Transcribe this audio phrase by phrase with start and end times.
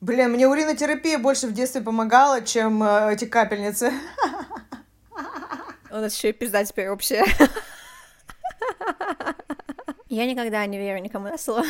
[0.00, 3.92] Блин, мне уринотерапия больше в детстве помогала, чем э, эти капельницы.
[5.90, 7.22] У нас еще и пизда теперь общая.
[10.08, 11.64] Я никогда не верю никому на слово.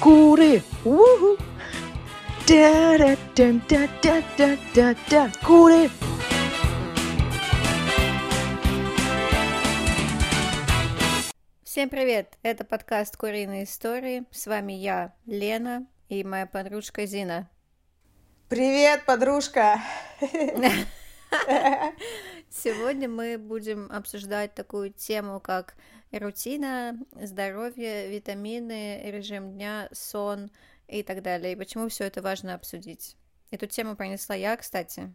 [0.00, 0.62] Куры!
[0.84, 1.36] Уху!
[2.46, 5.30] Да-да-да-да-да-да-да!
[5.44, 5.90] Куры!
[11.78, 12.36] Всем привет!
[12.42, 14.24] Это подкаст «Куриные истории».
[14.32, 17.48] С вами я, Лена, и моя подружка Зина.
[18.48, 19.80] Привет, подружка!
[22.50, 25.76] Сегодня мы будем обсуждать такую тему, как
[26.10, 30.50] рутина, здоровье, витамины, режим дня, сон
[30.88, 31.52] и так далее.
[31.52, 33.16] И почему все это важно обсудить.
[33.52, 35.14] Эту тему принесла я, кстати.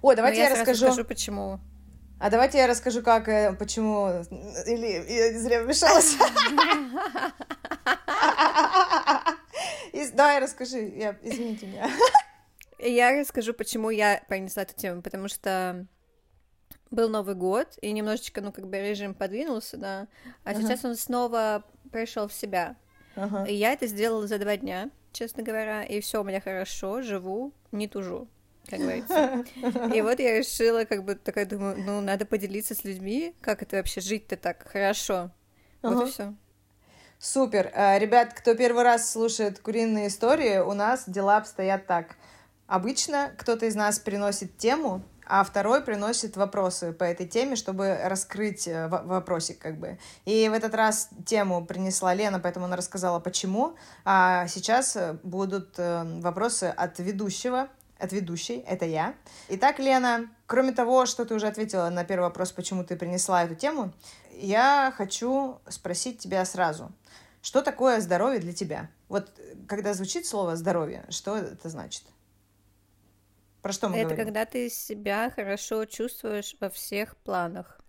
[0.00, 0.92] О, давайте Но я, я расскажу.
[0.92, 1.58] скажу, почему.
[2.22, 4.22] А давайте я расскажу, как, э, почему...
[4.64, 6.16] Или я зря вмешалась.
[10.14, 11.16] Давай расскажи, я...
[11.20, 11.90] извините меня.
[12.78, 15.84] Я расскажу, почему я принесла эту тему, потому что
[16.92, 20.06] был Новый год, и немножечко, ну, как бы режим подвинулся, да,
[20.44, 22.76] а сейчас он снова пришел в себя.
[23.48, 27.52] И я это сделала за два дня, честно говоря, и все у меня хорошо, живу,
[27.72, 28.28] не тужу,
[28.68, 29.44] как говорится.
[29.94, 33.76] И вот я решила, как бы такая думаю, ну, надо поделиться с людьми, как это
[33.76, 35.30] вообще жить-то так хорошо.
[35.82, 36.04] Вот Ага.
[36.06, 36.34] и все.
[37.18, 37.70] Супер.
[37.74, 42.16] Э, Ребят, кто первый раз слушает куриные истории, у нас дела обстоят так.
[42.66, 48.66] Обычно кто-то из нас приносит тему, а второй приносит вопросы по этой теме, чтобы раскрыть
[48.66, 49.98] э, во- вопросик как бы.
[50.24, 53.76] И в этот раз тему принесла Лена, поэтому она рассказала почему.
[54.04, 57.68] А сейчас э, будут э, вопросы от ведущего,
[58.02, 59.14] от ведущей, это я.
[59.48, 63.54] Итак, Лена, кроме того, что ты уже ответила на первый вопрос, почему ты принесла эту
[63.54, 63.92] тему,
[64.32, 66.90] я хочу спросить тебя сразу.
[67.42, 68.90] Что такое здоровье для тебя?
[69.08, 69.30] Вот
[69.68, 72.02] когда звучит слово здоровье, что это значит?
[73.62, 74.24] Про что мы Это говорим?
[74.26, 77.80] когда ты себя хорошо чувствуешь во всех планах.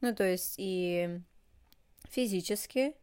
[0.00, 1.20] Ну, то есть и
[2.10, 2.94] физически,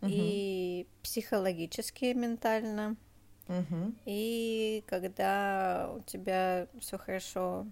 [0.00, 0.10] Мгм.
[0.12, 2.96] и психологически, ментально,
[3.48, 3.96] Мгм.
[4.04, 7.66] и когда у тебя все хорошо,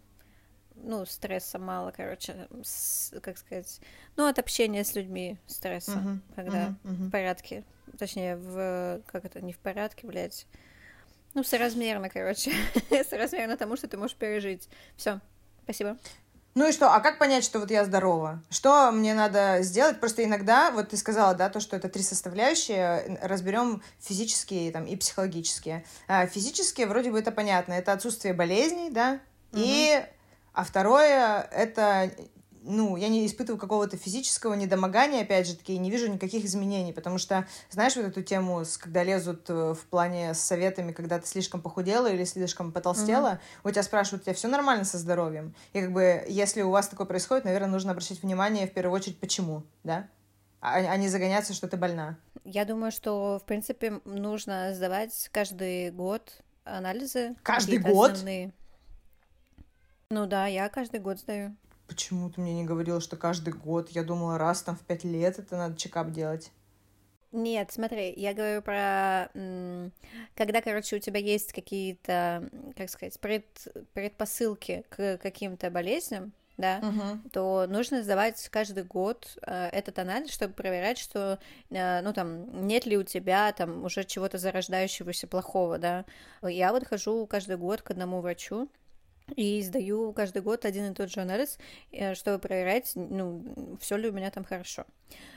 [0.77, 3.81] ну, стресса мало, короче, с- как сказать,
[4.17, 6.23] ну, от общения с людьми стресса, Мгм.
[6.35, 6.75] когда.
[6.85, 7.09] Мгм.
[7.09, 7.65] в порядке,
[7.99, 10.47] точнее, в, как это, не в порядке, блядь,
[11.35, 12.53] ну, соразмерно, короче,
[13.09, 14.69] соразмерно тому, что ты можешь пережить.
[14.97, 15.21] Все,
[15.65, 15.97] спасибо.
[16.55, 16.93] Ну и что?
[16.93, 18.43] А как понять, что вот я здорова?
[18.49, 19.99] Что мне надо сделать?
[19.99, 24.95] Просто иногда, вот ты сказала, да, то, что это три составляющие, разберем физические там, и
[24.95, 25.85] психологические.
[26.07, 29.21] А, физические, вроде бы это понятно, это отсутствие болезней, да,
[29.53, 30.05] и...
[30.53, 32.13] А второе, это,
[32.65, 36.93] ну, я не испытываю какого-то физического недомогания, опять же таки, и не вижу никаких изменений,
[36.93, 41.19] потому что, знаешь, вот эту тему, с- когда лезут э, в плане с советами, когда
[41.19, 45.55] ты слишком похудела или слишком потолстела, у тебя спрашивают, у тебя все нормально со здоровьем?
[45.75, 49.21] И как бы, если у вас такое происходит, наверное, нужно обращать внимание в первую очередь,
[49.21, 50.09] почему, да?
[50.61, 52.17] А, а не загоняться, что ты больна.
[52.45, 57.37] Я думаю, что, в принципе, нужно сдавать каждый год анализы.
[57.43, 58.13] Каждый год?
[58.13, 58.53] основные.
[60.09, 61.55] Ну да, я каждый год сдаю.
[61.87, 63.91] Почему ты мне не говорила, что каждый год?
[63.91, 66.51] Я думала, раз там в пять лет это надо чекап делать.
[67.33, 69.29] Нет, смотри, я говорю про,
[70.37, 73.45] когда, короче, у тебя есть какие-то, как сказать, пред,
[73.93, 77.25] предпосылки к каким-то болезням, да, Мгм.
[77.33, 81.41] то нужно сдавать каждый год э, этот анализ, чтобы проверять, что,
[81.71, 86.05] э, ну, там, нет ли у тебя там уже чего-то зарождающегося плохого, да.
[86.41, 88.69] Я вот хожу каждый год к одному врачу,
[89.37, 91.59] и сдаю каждый год один и тот же анализ,
[91.93, 94.85] э, чтобы проверять, ну, все ли у меня там хорошо.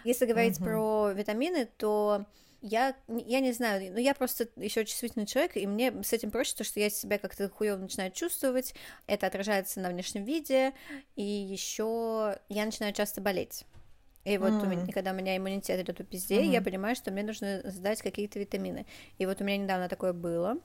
[0.03, 0.63] Если говорить Мгм.
[0.63, 2.25] про витамины, то
[2.61, 6.55] я, я не знаю, ну я просто еще чувствительный человек, и мне с этим проще,
[6.55, 8.73] то что я себя как-то хуево начинаю чувствовать,
[9.05, 10.73] это отражается на внешнем виде,
[11.15, 13.65] и еще я начинаю часто болеть.
[14.25, 16.63] И вот у меня, когда у меня иммунитет идет по пизде, я Мгм.
[16.63, 18.85] понимаю, что мне нужно сдать какие-то витамины.
[19.17, 20.57] И вот у меня недавно такое было.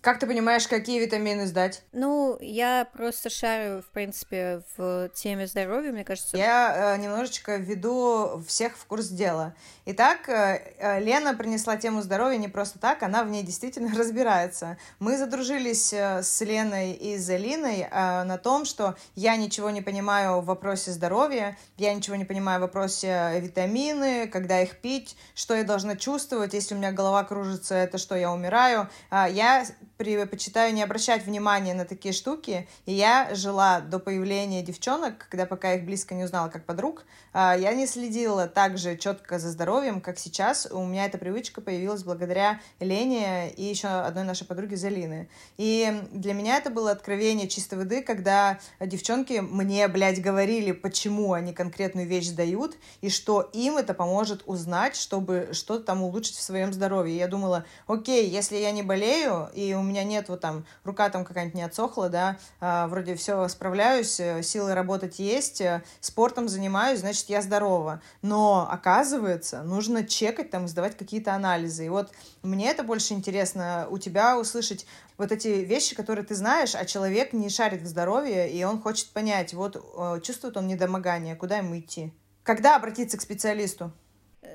[0.00, 1.82] Как ты понимаешь, какие витамины сдать?
[1.92, 6.36] Ну, я просто шарю, в принципе, в теме здоровья, мне кажется.
[6.36, 9.54] Я э, немножечко введу всех в курс дела.
[9.84, 14.78] Итак, э, э, Лена принесла тему здоровья не просто так, она в ней действительно разбирается.
[15.00, 19.82] Мы задружились э, с Леной и с Алиной э, на том, что я ничего не
[19.82, 25.54] понимаю в вопросе здоровья, я ничего не понимаю в вопросе витамины, когда их пить, что
[25.54, 28.88] я должна чувствовать, если у меня голова кружится, это что, я умираю.
[29.10, 29.66] А, Я
[29.96, 32.68] предпочитаю не обращать внимания на такие штуки.
[32.84, 37.56] И я жила до появления девчонок, когда пока их близко не узнала как подруг, а,
[37.56, 40.68] я не следила так же четко за здоровьем, как сейчас.
[40.70, 45.28] У меня эта привычка появилась благодаря Лене и еще одной нашей подруге Залины.
[45.56, 51.52] И для меня это было откровение чистой воды, когда девчонки мне, блядь, говорили, почему они
[51.52, 56.72] конкретную вещь сдают, и что им это поможет узнать, чтобы что-то там улучшить в своем
[56.72, 57.16] здоровье.
[57.16, 61.24] Я думала, окей, если я не болею, и у меня нет вот там, рука там
[61.24, 67.00] какая-нибудь не отсохла, да, а, вроде все справляюсь, э, силы работать есть, э, спортом занимаюсь,
[67.00, 68.02] значит, я здорова.
[68.22, 71.86] Но, оказывается, нужно чекать там, сдавать какие-то анализы.
[71.86, 72.12] И вот
[72.42, 74.86] мне это больше интересно у тебя услышать
[75.18, 79.08] вот эти вещи, которые ты знаешь, а человек не шарит в здоровье, и он хочет
[79.10, 82.12] понять, вот э, чувствует он недомогание, куда ему идти.
[82.42, 83.92] Когда обратиться к специалисту?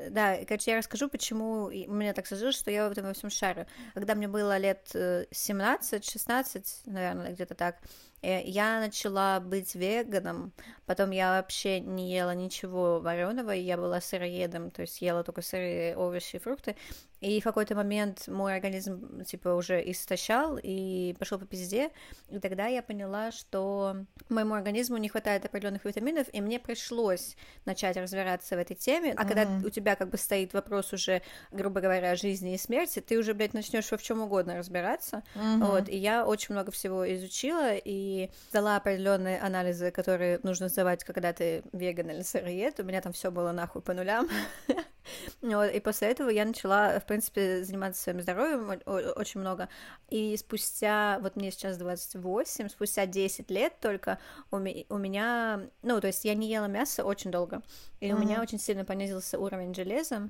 [0.02, 3.14] Э, да, короче, я расскажу, почему у меня так сложилось, что я в этом во
[3.14, 3.66] всем шарю.
[3.94, 7.78] Когда мне было лет 17-16, э, наверное, где-то так,
[8.22, 10.54] э, я начала быть веганом,
[10.86, 15.96] потом я вообще не ела ничего вареного, я была сыроедом, то есть ела только сырые
[15.96, 16.76] овощи и фрукты,
[17.22, 21.92] и в какой-то момент мой организм, типа, уже истощал и пошел по пизде.
[22.30, 23.96] И тогда я поняла, что
[24.30, 29.14] моему организму не хватает определенных витаминов, и мне пришлось начать разбираться в этой теме.
[29.14, 29.28] А mm-hmm.
[29.28, 31.22] когда у тебя как бы стоит вопрос уже,
[31.52, 35.24] грубо говоря, жизни и смерти, ты уже, блядь, начнешь во чем угодно разбираться.
[35.36, 35.66] Mm-hmm.
[35.66, 35.90] Вот.
[35.90, 41.62] И я очень много всего изучила и дала определенные анализы, которые нужно сдавать, когда ты
[41.72, 42.80] веган или сыроед.
[42.80, 44.28] У меня там все было нахуй по нулям.
[45.42, 49.70] Вот, и после этого я начала, в принципе, заниматься своим здоровьем очень много.
[50.10, 54.20] И спустя, вот мне сейчас 28, спустя 10 лет только
[54.52, 57.62] у, ми- у меня, ну, то есть я не ела мясо очень долго,
[58.00, 58.14] и mm-hmm.
[58.14, 60.30] у меня очень сильно понизился уровень железа,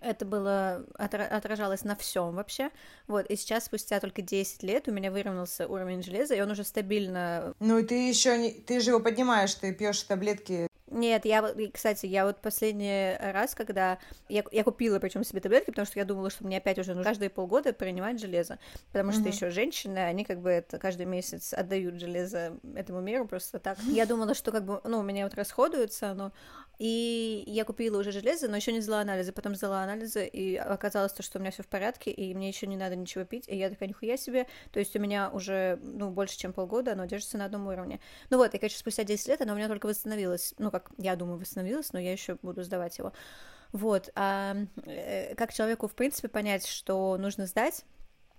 [0.00, 2.70] это было отражалось на всем вообще.
[3.06, 6.64] Вот, и сейчас, спустя только 10 лет, у меня выровнялся уровень железа, и он уже
[6.64, 7.54] стабильно.
[7.60, 8.50] Ну, и ты еще не.
[8.50, 13.98] Ты же его поднимаешь, ты пьешь таблетки нет, я, кстати, я вот последний раз, когда
[14.28, 17.04] я, я купила причем себе таблетки, потому что я думала, что мне опять уже нужно
[17.04, 18.58] каждые полгода принимать железо,
[18.92, 19.32] потому что mm-hmm.
[19.32, 23.78] еще женщины, они как бы это каждый месяц отдают железо этому миру просто так.
[23.82, 26.32] Я думала, что как бы, ну, у меня вот расходуется оно,
[26.78, 31.12] и я купила уже железо, но еще не взяла анализы, потом взяла анализы, и оказалось
[31.12, 33.56] то, что у меня все в порядке, и мне еще не надо ничего пить, и
[33.56, 37.38] я такая, нихуя себе, то есть у меня уже, ну, больше, чем полгода оно держится
[37.38, 38.00] на одном уровне.
[38.30, 41.16] Ну вот, и, короче, спустя 10 лет оно у меня только восстановилось, ну, как я
[41.16, 43.12] думаю, восстановилось, но я еще буду сдавать его.
[43.72, 47.84] Вот, а э, как человеку, в принципе, понять, что нужно сдать,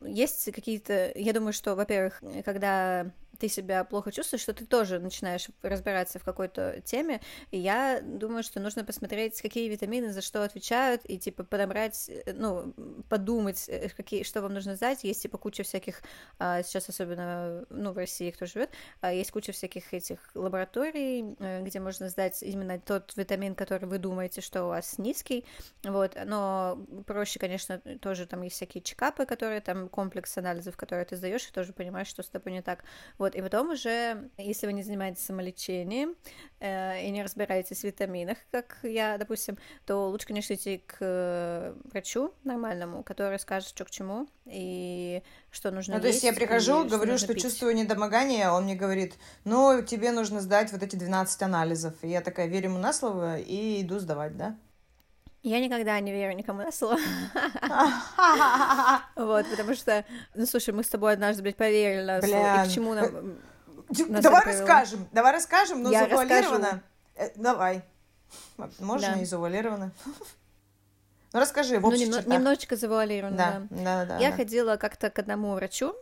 [0.02, 5.48] есть какие-то, я думаю, что, во-первых, когда ты себя плохо чувствуешь, что ты тоже начинаешь
[5.62, 11.02] разбираться в какой-то теме, и я думаю, что нужно посмотреть, какие витамины за что отвечают,
[11.06, 12.74] и, типа, подобрать, э, ну,
[13.10, 16.02] подумать, э, какие, что вам нужно знать, есть, типа, куча всяких,
[16.40, 18.70] а, сейчас особенно, ну, в России кто живет,
[19.02, 23.98] а, есть куча всяких этих лабораторий, э, где можно сдать именно тот витамин, который вы
[23.98, 25.46] думаете, что у вас низкий,
[25.84, 31.16] вот, но проще, конечно, тоже там есть всякие чекапы, которые там комплекс анализов, которые ты
[31.16, 32.84] сдаешь, и тоже понимаешь, что с тобой не так,
[33.18, 36.16] вот, и потом уже, если вы не занимаетесь самолечением
[36.60, 41.74] э, и не разбираетесь в витаминах, как я, допустим, то лучше, конечно, идти к э,
[41.86, 45.22] врачу нормальному, который скажет, что к чему и
[45.52, 48.76] что нужно Ну, то есть я прихожу, говорю, что, что чувствую недомогание, а он мне
[48.76, 51.96] говорит, ну, тебе нужно сдать вот эти 12 анализов.
[52.04, 54.58] И я такая верю ему на слово и иду сдавать, да?
[55.44, 56.98] Я никогда не верю никому на слово.
[59.16, 62.72] Вот, потому что, ну, слушай, мы с тобой однажды, блядь, поверили на слово, и к
[62.72, 63.38] чему нам...
[64.22, 66.84] Давай расскажем, давай расскажем, но завуалировано.
[67.16, 67.84] Э, давай.
[68.80, 69.92] Можно и завуалировано.
[71.34, 73.62] Ну, расскажи, в ну, немножечко да.
[73.70, 75.94] Да, да, Я ходила как-то к одному врачу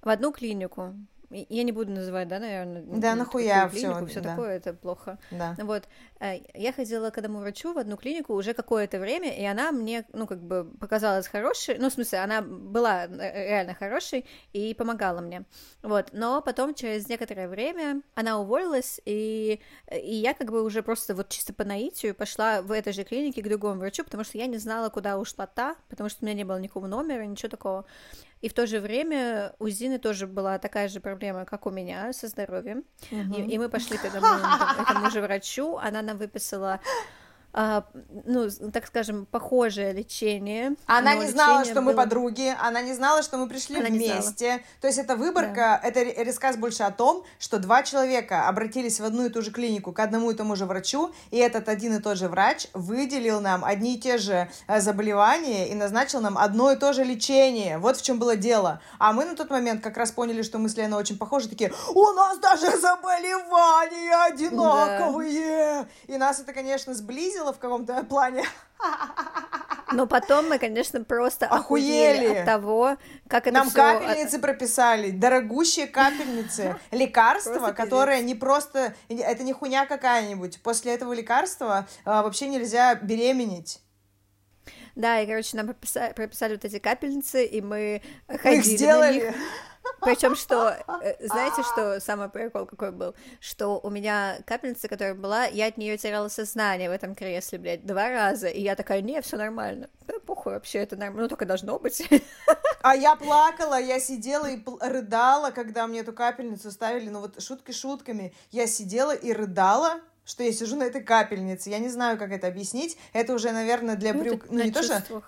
[0.00, 0.94] в одну клинику,
[1.30, 2.82] я не буду называть, да, наверное.
[2.82, 4.06] Да, нахуя все.
[4.06, 4.30] Все да.
[4.30, 5.18] такое, это плохо.
[5.30, 5.56] Да.
[5.58, 5.84] Вот.
[6.18, 10.04] Э, я ходила к одному врачу в одну клинику уже какое-то время, и она мне,
[10.12, 15.20] ну, как бы показалась хорошей, ну, в смысле, она была э, реально хорошей и помогала
[15.20, 15.44] мне.
[15.82, 16.08] Вот.
[16.12, 19.60] Но потом, через некоторое время, она уволилась, и,
[19.90, 23.42] и я как бы уже просто вот чисто по наитию пошла в этой же клинике
[23.42, 26.34] к другому врачу, потому что я не знала, куда ушла та, потому что у меня
[26.34, 27.86] не было никакого номера, ничего такого.
[28.40, 32.12] И в то же время у Зины тоже была такая же проблема, как у меня,
[32.12, 32.84] со здоровьем.
[33.10, 33.46] Uh-huh.
[33.46, 34.26] И, и мы пошли к этому,
[34.80, 36.80] этому же врачу, она нам выписала
[37.52, 37.84] а,
[38.24, 40.76] ну, так скажем, похожее лечение.
[40.86, 41.82] Она не знала, что было...
[41.82, 44.62] мы подруги, она не знала, что мы пришли она вместе.
[44.80, 45.88] То есть это выборка, да.
[45.88, 49.92] это рассказ больше о том, что два человека обратились в одну и ту же клинику
[49.92, 53.64] к одному и тому же врачу, и этот один и тот же врач выделил нам
[53.64, 57.78] одни и те же э, заболевания и назначил нам одно и то же лечение.
[57.78, 58.80] Вот в чем было дело.
[58.98, 61.72] А мы на тот момент как раз поняли, что мы с Леной очень похожи, такие,
[61.94, 65.86] у нас даже заболевания одинаковые!
[66.06, 66.14] Да.
[66.14, 68.44] И нас это, конечно, сблизило, сблизило в каком-то плане.
[69.92, 73.76] Но потом мы, конечно, просто охуели, охуели от того, как это Нам всё...
[73.76, 78.94] капельницы прописали, дорогущие капельницы, лекарства, которые не просто...
[79.08, 80.62] Это не хуйня какая-нибудь.
[80.62, 83.80] После этого лекарства а, вообще нельзя беременеть.
[84.94, 89.20] Да, и, короче, нам прописали, прописали вот эти капельницы, и мы ходили Их сделали.
[89.20, 89.34] на них.
[90.00, 93.14] Причем, что, э, знаете, что самый прикол какой был?
[93.40, 97.86] Что у меня капельница, которая была, я от нее теряла сознание в этом кресле, блядь,
[97.86, 98.48] два раза.
[98.48, 99.88] И я такая, не, все нормально.
[100.06, 101.22] Да похуй вообще, это нормально.
[101.22, 102.02] Ну, только должно быть.
[102.82, 107.10] А я плакала, я сидела и рыдала, когда мне эту капельницу ставили.
[107.10, 108.32] Ну вот шутки шутками.
[108.50, 111.68] Я сидела и рыдала, что я сижу на этой капельнице.
[111.68, 112.96] Я не знаю, как это объяснить.
[113.12, 114.40] Это уже, наверное, для ну.
[114.48, 115.22] Ну, не то, что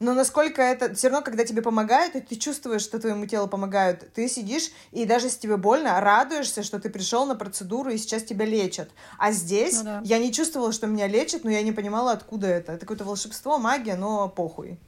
[0.00, 0.94] но насколько это...
[0.94, 5.04] Все равно, когда тебе помогают, и ты чувствуешь, что твоему телу помогают, ты сидишь, и
[5.04, 8.90] даже если тебе больно, радуешься, что ты пришел на процедуру, и сейчас тебя лечат.
[9.18, 10.00] А здесь ну, да.
[10.02, 12.72] я не чувствовала, что меня лечат, но я не понимала, откуда это.
[12.72, 14.78] Это какое-то волшебство, магия, но похуй.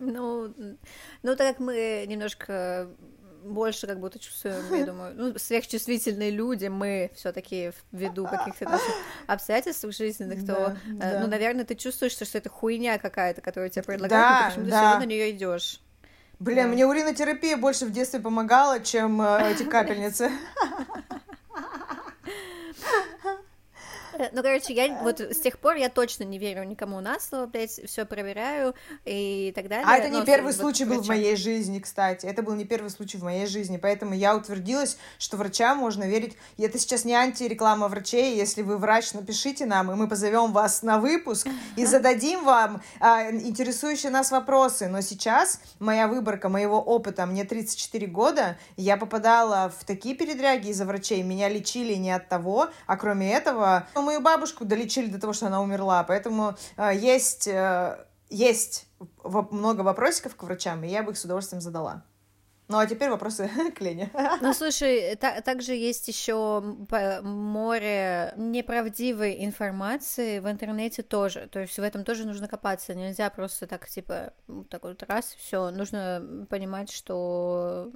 [0.00, 0.52] Ну,
[1.22, 2.88] ну, так как мы немножко
[3.44, 8.94] больше как будто чувствуем, я думаю, ну, сверхчувствительные люди, мы все таки ввиду каких-то наших
[9.26, 11.20] обстоятельств жизненных, то, да, э, да.
[11.20, 14.76] ну, наверное, ты чувствуешь, что это хуйня какая-то, которую тебе предлагают, да, но почему-то да.
[14.76, 15.80] все равно на нее идешь.
[16.38, 16.72] Блин, да.
[16.72, 20.30] мне уринотерапия больше в детстве помогала, чем э, эти капельницы.
[24.22, 27.46] Э, ну, короче, я вот с тех пор я точно не верю никому на слово,
[27.46, 28.74] блядь, все проверяю
[29.04, 29.84] и так далее.
[29.88, 32.26] А это не первый случай был в моей жизни, кстати.
[32.26, 36.36] Это был не первый случай в моей жизни, поэтому я утвердилась, что врачам можно верить.
[36.56, 38.36] И это сейчас не антиреклама врачей.
[38.36, 43.30] Если вы врач, напишите нам, и мы позовем вас на выпуск и зададим вам а,
[43.30, 44.88] интересующие нас вопросы.
[44.88, 50.84] Но сейчас моя выборка моего опыта, мне 34 года, я попадала в такие передряги из-за
[50.84, 51.22] врачей.
[51.22, 55.62] Меня лечили не от того, а кроме этого мою бабушку долечили до того, что она
[55.62, 58.86] умерла, поэтому э, есть, э, есть
[59.24, 62.04] много вопросиков к врачам, и я бы их с удовольствием задала.
[62.68, 64.10] Ну а теперь вопросы к Лене.
[64.40, 66.60] Ну слушай, та- также есть еще
[67.22, 71.48] море неправдивой информации в интернете тоже.
[71.50, 72.94] То есть в этом тоже нужно копаться.
[72.94, 74.32] Нельзя просто так типа
[74.70, 75.70] так вот раз все.
[75.70, 77.90] Нужно понимать, что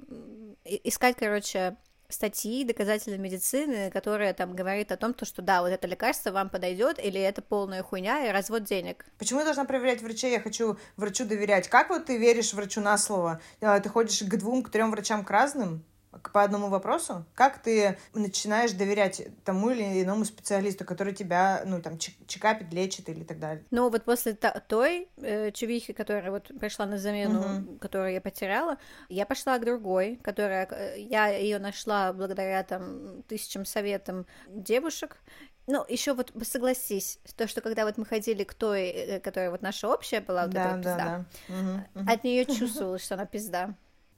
[0.63, 1.77] искать, короче,
[2.09, 6.49] статьи доказательной медицины, которая там говорит о том, то, что да, вот это лекарство вам
[6.49, 9.05] подойдет, или это полная хуйня и развод денег.
[9.17, 10.31] Почему я должна проверять врачей?
[10.31, 11.67] Я хочу врачу доверять.
[11.67, 13.41] Как вот ты веришь врачу на слово?
[13.61, 15.83] А, ты ходишь к двум, к трем врачам к разным?
[16.33, 21.97] По одному вопросу, как ты начинаешь доверять тому или иному специалисту, который тебя, ну, там,
[21.97, 23.63] чекапит, лечит или так далее?
[23.71, 27.77] Ну, вот после той э, чувихи, которая вот пришла на замену, угу.
[27.77, 28.77] которую я потеряла,
[29.09, 35.17] я пошла к другой, которая, э, я ее нашла благодаря, там, тысячам советам девушек,
[35.67, 39.61] ну, еще вот согласись, то, что когда вот мы ходили к той, э, которая вот
[39.61, 41.53] наша общая была, вот да, эта да, пизда, да.
[41.53, 42.11] Угу, угу.
[42.11, 43.75] от нее чувствовалось, что она пизда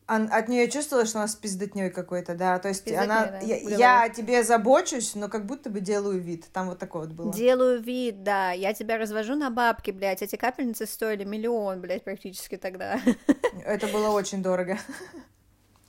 [0.09, 2.57] от нее чувствовала, что она с пиздотней какой-то, да.
[2.57, 3.25] То есть Пиздотней, она.
[3.27, 6.45] Да, я, я о тебе забочусь, но как будто бы делаю вид.
[6.51, 7.33] Там вот такое вот было.
[7.33, 8.51] Делаю вид, да.
[8.51, 10.23] Я тебя развожу на бабки, блядь.
[10.23, 12.99] Эти капельницы стоили миллион, блядь, практически тогда.
[13.63, 14.79] Это было очень дорого.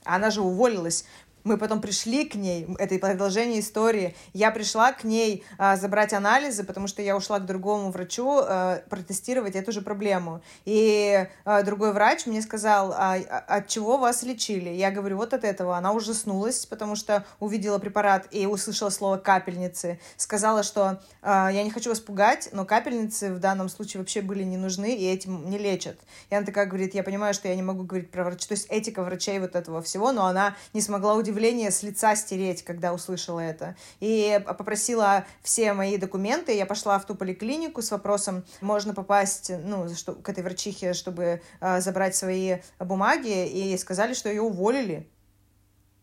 [0.03, 1.05] Она же уволилась.
[1.43, 4.15] Мы потом пришли к ней, это продолжение истории.
[4.33, 8.83] Я пришла к ней а, забрать анализы, потому что я ушла к другому врачу а,
[8.89, 10.41] протестировать эту же проблему.
[10.65, 14.69] И а, другой врач мне сказал, а, а, от чего вас лечили?
[14.69, 15.77] Я говорю, вот от этого.
[15.77, 19.99] Она ужаснулась, потому что увидела препарат и услышала слово капельницы.
[20.17, 24.43] Сказала, что а, я не хочу вас пугать, но капельницы в данном случае вообще были
[24.43, 25.97] не нужны и этим не лечат.
[26.29, 28.67] И она такая говорит, я понимаю, что я не могу говорить про врача, то есть
[28.69, 32.93] этика врачей вот этого всего, но она не смогла удивиться удивление с лица стереть, когда
[32.93, 33.75] услышала это.
[33.99, 36.55] И попросила все мои документы.
[36.55, 41.41] Я пошла в ту поликлинику с вопросом, можно попасть ну, что, к этой врачихе, чтобы
[41.59, 43.47] э, забрать свои бумаги.
[43.47, 45.07] И сказали, что ее уволили.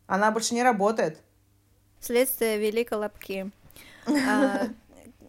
[0.06, 1.18] Она больше не работает.
[2.00, 3.50] Следствие вели колобки.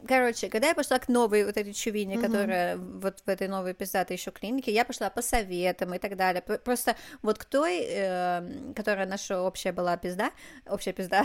[0.09, 2.25] Короче, когда я пошла к новой вот этой чувине, mm-hmm.
[2.25, 6.41] которая вот в этой новой пиздатой еще клинике, я пошла по советам и так далее.
[6.41, 10.31] Просто вот к той, э, которая наша общая была пизда,
[10.65, 11.23] общая пизда,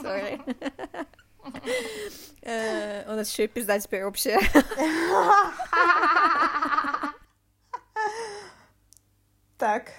[0.00, 0.40] sorry,
[2.42, 4.38] Э, у нас еще и пизда теперь общая.
[9.58, 9.90] Так.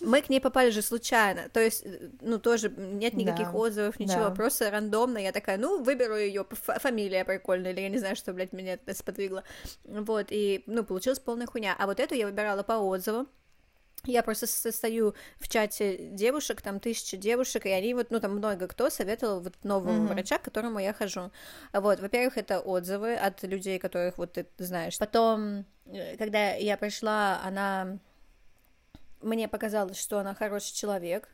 [0.00, 1.84] Мы к ней попали же случайно, то есть,
[2.20, 3.58] ну, тоже нет никаких Да.
[3.58, 4.30] отзывов, ничего, Да.
[4.30, 8.52] просто рандомно, я такая, ну, выберу ее, фамилия прикольная, или я не знаю, что, блядь,
[8.52, 9.44] меня это сподвигло,
[9.84, 13.28] вот, и, ну, получилась полная хуйня, а вот эту я выбирала по отзывам,
[14.04, 18.66] я просто состою в чате девушек, там тысячи девушек, и они вот, ну, там много
[18.66, 20.08] кто советовал вот нового Мгм.
[20.08, 21.30] врача, к которому я хожу.
[21.74, 24.96] Вот, во-первых, это отзывы от людей, которых вот ты знаешь.
[24.98, 27.98] Потом, э, когда я пришла, она...
[29.20, 31.28] Мне показалось, что она хороший человек,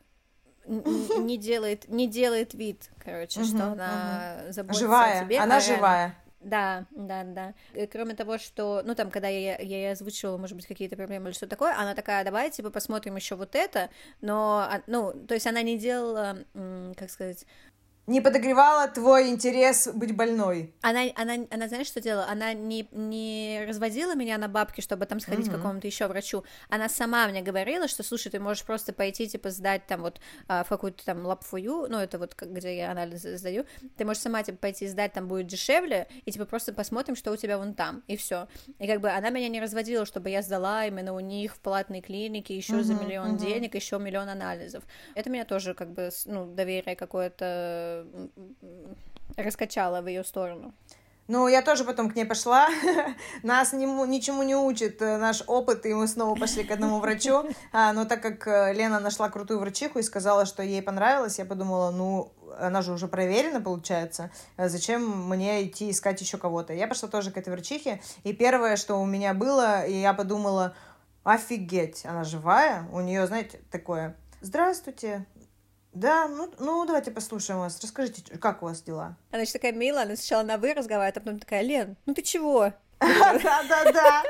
[0.66, 5.20] не делает, не делает вид, короче, что она заботится Живая.
[5.20, 5.38] о тебе.
[5.38, 6.14] Она реально- живая.
[6.40, 7.54] да, да, да.
[7.74, 11.28] И кроме того, что, ну, там, когда я, я ей озвучивала, может быть, какие-то проблемы
[11.28, 13.90] или что такое, она такая, давай, типа, посмотрим еще вот это,
[14.20, 16.38] но, а, ну, то есть она не делала,
[16.96, 17.46] как сказать,
[18.06, 20.72] Не подогревала твой интерес быть больной.
[20.82, 22.26] она, она, она, знаешь, что делала?
[22.28, 25.58] Она не, не разводила меня на бабки, чтобы там сходить к Мгм.
[25.60, 26.44] какому-то еще врачу.
[26.68, 30.62] Она сама мне говорила, что, слушай, ты можешь просто пойти, типа, сдать там вот а,
[30.62, 33.64] в какую-то там лапфую, ну, это вот где я анализы сдаю,
[33.96, 37.36] ты можешь сама, типа, пойти сдать, там будет дешевле, и, типа, просто посмотрим, что у
[37.36, 38.46] тебя вон там, и все.
[38.78, 42.02] И как бы она меня не разводила, чтобы я сдала именно у них в платной
[42.02, 43.38] клинике еще за Мгм, миллион мгм.
[43.38, 44.84] денег, еще миллион анализов.
[45.16, 48.96] Это меня тоже, как бы, ну, доверие какое-то м,
[49.36, 50.72] раскачало в ее сторону.
[51.28, 52.68] Ну, я тоже потом к ней пошла.
[53.42, 57.42] Нас нему- ничему не учит э, наш опыт, и мы снова пошли к одному врачу.
[57.72, 61.44] А, но так как э, Лена нашла крутую врачиху и сказала, что ей понравилось, я
[61.44, 64.30] подумала, ну, она же уже проверена, получается.
[64.56, 66.72] э, Зачем мне идти искать еще кого-то?
[66.72, 70.76] Я пошла тоже к этой врачихе, и первое, что у меня было, и я подумала,
[71.24, 75.26] офигеть, она живая, у нее, знаете, такое, здравствуйте,
[75.96, 79.16] да, ну, ну давайте послушаем вас, расскажите, как у вас дела?
[79.30, 82.22] Она еще такая милая, она сначала на «вы» разговаривает, а потом такая, Лен, ну ты
[82.22, 82.72] чего?
[83.00, 84.22] Да, да, да.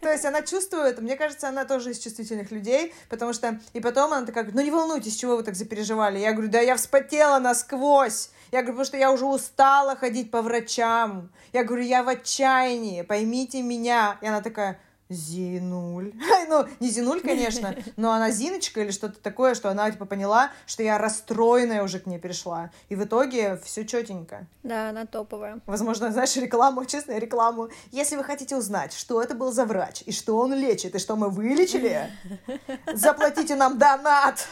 [0.00, 4.12] То есть она чувствует, мне кажется, она тоже из чувствительных людей, потому что и потом
[4.12, 6.18] она такая, ну не волнуйтесь, чего вы так запереживали.
[6.18, 8.30] Я говорю, да я вспотела насквозь.
[8.50, 11.30] Я говорю, потому что я уже устала ходить по врачам.
[11.52, 14.16] Я говорю, я в отчаянии, поймите меня.
[14.22, 16.12] И она такая, Зинуль.
[16.48, 20.82] Ну, не Зинуль, конечно, но она Зиночка или что-то такое, что она типа поняла, что
[20.82, 22.70] я расстроенная уже к ней перешла.
[22.88, 24.46] И в итоге все четенько.
[24.62, 25.60] Да, она топовая.
[25.66, 27.68] Возможно, знаешь, рекламу, честную рекламу.
[27.90, 31.16] Если вы хотите узнать, что это был за врач, и что он лечит, и что
[31.16, 32.10] мы вылечили,
[32.94, 34.48] заплатите нам донат.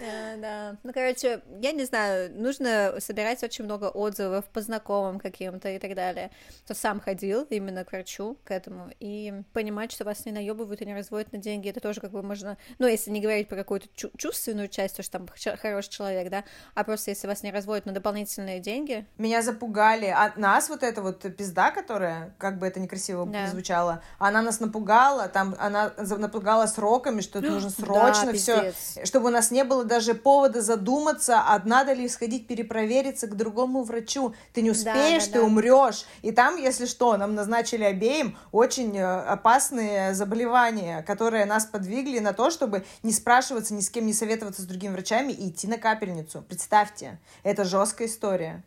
[0.00, 0.76] Да, да.
[0.82, 5.94] Ну, короче, я не знаю, нужно собирать очень много отзывов по знакомым каким-то и так
[5.94, 6.30] далее.
[6.64, 10.86] Кто сам ходил именно к врачу, к этому, и понимать, что вас не наебывают и
[10.86, 13.88] не разводят на деньги, это тоже как бы можно, ну, если не говорить про какую-то
[13.94, 16.44] чу- чувственную часть, то что там хороший человек, да,
[16.74, 20.06] а просто если вас не разводят на дополнительные деньги, Меня запугали.
[20.06, 23.46] А нас вот эта вот пизда, которая, как бы это некрасиво Да.
[23.48, 29.26] звучало, она нас напугала, там она напугала сроками, что это нужно срочно да, все, чтобы
[29.26, 34.34] у нас не было даже повода задуматься, а надо ли сходить перепровериться к другому врачу.
[34.52, 35.44] Ты не успеешь, да, ты да.
[35.44, 36.04] умрешь.
[36.22, 42.32] И там, если что, нам назначили обеим очень э, опасные заболевания, которые нас подвигли на
[42.32, 45.78] то, чтобы не спрашиваться, ни с кем не советоваться с другими врачами и идти на
[45.78, 46.42] капельницу.
[46.42, 48.62] Представьте, это жесткая история.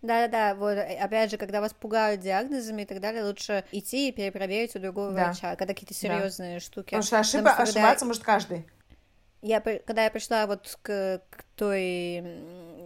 [0.00, 4.12] Да-да-да, вот, э, опять же, когда вас пугают диагнозами и так далее, лучше идти и
[4.12, 5.24] перепроверить у другого Да.
[5.24, 6.90] врача, когда какие-то серьезные штуки.
[6.90, 8.66] Потому что ошиба- Потому что когда ошибаться может каждый.
[9.40, 12.22] Я, когда я пришла вот к, к той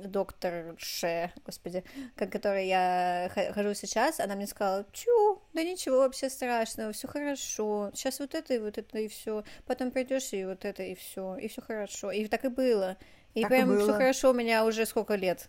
[0.05, 1.83] докторше, господи,
[2.15, 7.91] к которой я хожу сейчас, она мне сказала, чу, да ничего вообще страшного, все хорошо,
[7.95, 11.37] сейчас вот это и вот это и все, потом придешь и вот это и все,
[11.37, 12.99] и все хорошо, и так и было,
[13.33, 15.49] и Так и прям все хорошо у меня уже сколько лет.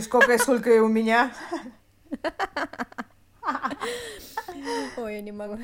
[0.00, 1.32] Сколько, сколько и у меня.
[4.96, 5.58] Ой, я не могу.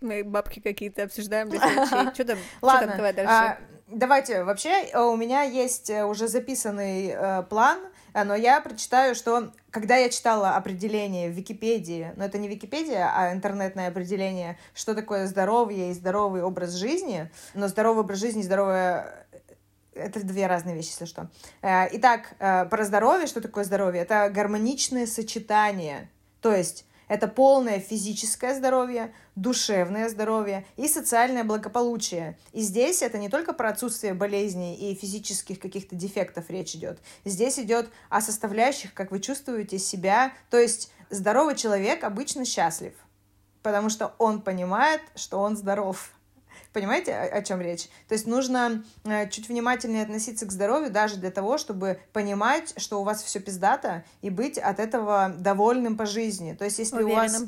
[0.00, 1.48] Мы бабки какие-то обсуждаем.
[1.48, 2.38] Что там?
[2.38, 3.58] Что Ладно, там давай дальше?
[3.88, 4.44] Давайте.
[4.44, 7.78] Вообще, э, у меня есть э, уже записанный э, план,
[8.14, 13.10] э, но я прочитаю, что когда я читала определение в Википедии, но это не Википедия,
[13.14, 19.26] а интернетное определение, что такое здоровье и здоровый образ жизни, но здоровый образ жизни здоровое
[19.94, 21.30] это две разные вещи, если что.
[21.62, 24.02] Итак, про здоровье, что такое здоровье?
[24.02, 26.10] Это гармоничное сочетание.
[26.42, 32.38] То есть это полное физическое здоровье, душевное здоровье и социальное благополучие.
[32.52, 36.98] И здесь это не только про отсутствие болезней и физических каких-то дефектов речь идет.
[37.24, 40.32] Здесь идет о составляющих, как вы чувствуете себя.
[40.50, 42.94] То есть здоровый человек обычно счастлив,
[43.62, 46.10] потому что он понимает, что он здоров.
[46.76, 47.88] Понимаете, о, о чем речь?
[48.06, 53.00] То есть нужно э, чуть внимательнее относиться к здоровью даже для того, чтобы понимать, что
[53.00, 56.52] у вас все пиздато, и быть от этого довольным по жизни.
[56.52, 57.16] То есть если Уверенным.
[57.16, 57.44] у вас...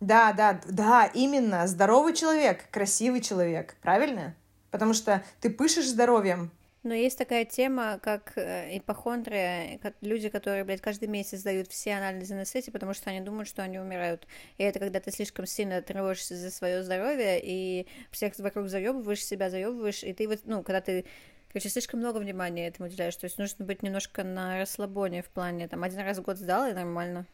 [0.00, 1.66] Да, да, да, именно.
[1.66, 4.34] Здоровый человек, красивый человек, правильно?
[4.70, 6.50] Потому что ты пышешь здоровьем,
[6.82, 12.34] но есть такая тема, как э, ипохондрия, люди, которые, блядь, каждый месяц сдают все анализы
[12.34, 14.26] на свете, потому что они думают, что они умирают.
[14.56, 19.50] И это когда ты слишком сильно тревожишься за свое здоровье, и всех вокруг заебываешь, себя
[19.50, 21.04] заебываешь, и ты вот, ну, когда ты
[21.52, 23.16] Короче, слишком много внимания этому уделяешь.
[23.16, 26.68] То есть нужно быть немножко на расслабоне в плане, там, один раз в год сдал,
[26.68, 27.26] и нормально.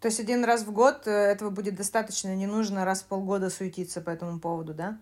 [0.00, 3.48] То есть один раз в год э, этого будет достаточно, не нужно раз в полгода
[3.48, 4.98] суетиться по этому поводу, да?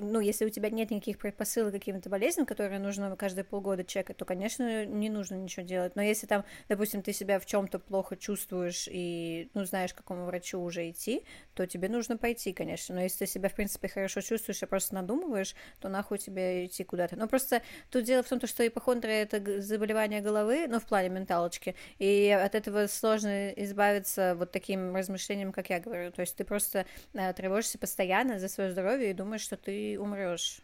[0.00, 4.24] Ну, если у тебя нет никаких предпосылок каким-то болезням, которые нужно каждые полгода чекать, то,
[4.24, 5.96] конечно, не нужно ничего делать.
[5.96, 10.24] Но если там, допустим, ты себя в чем-то плохо чувствуешь и, ну, знаешь, к какому
[10.24, 12.94] врачу уже идти, то тебе нужно пойти, конечно.
[12.94, 16.84] Но если ты себя, в принципе, хорошо чувствуешь, а просто надумываешь, то нахуй тебе идти
[16.84, 17.16] куда-то.
[17.16, 21.74] Но просто тут дело в том, что ипохондрия— это заболевание головы, ну, в плане менталочки,
[21.98, 26.10] и от этого сложно избавиться вот таким размышлением, как я говорю.
[26.12, 30.62] То есть ты просто э, тревожишься постоянно за свое здоровье и думаешь, что ты умрешь.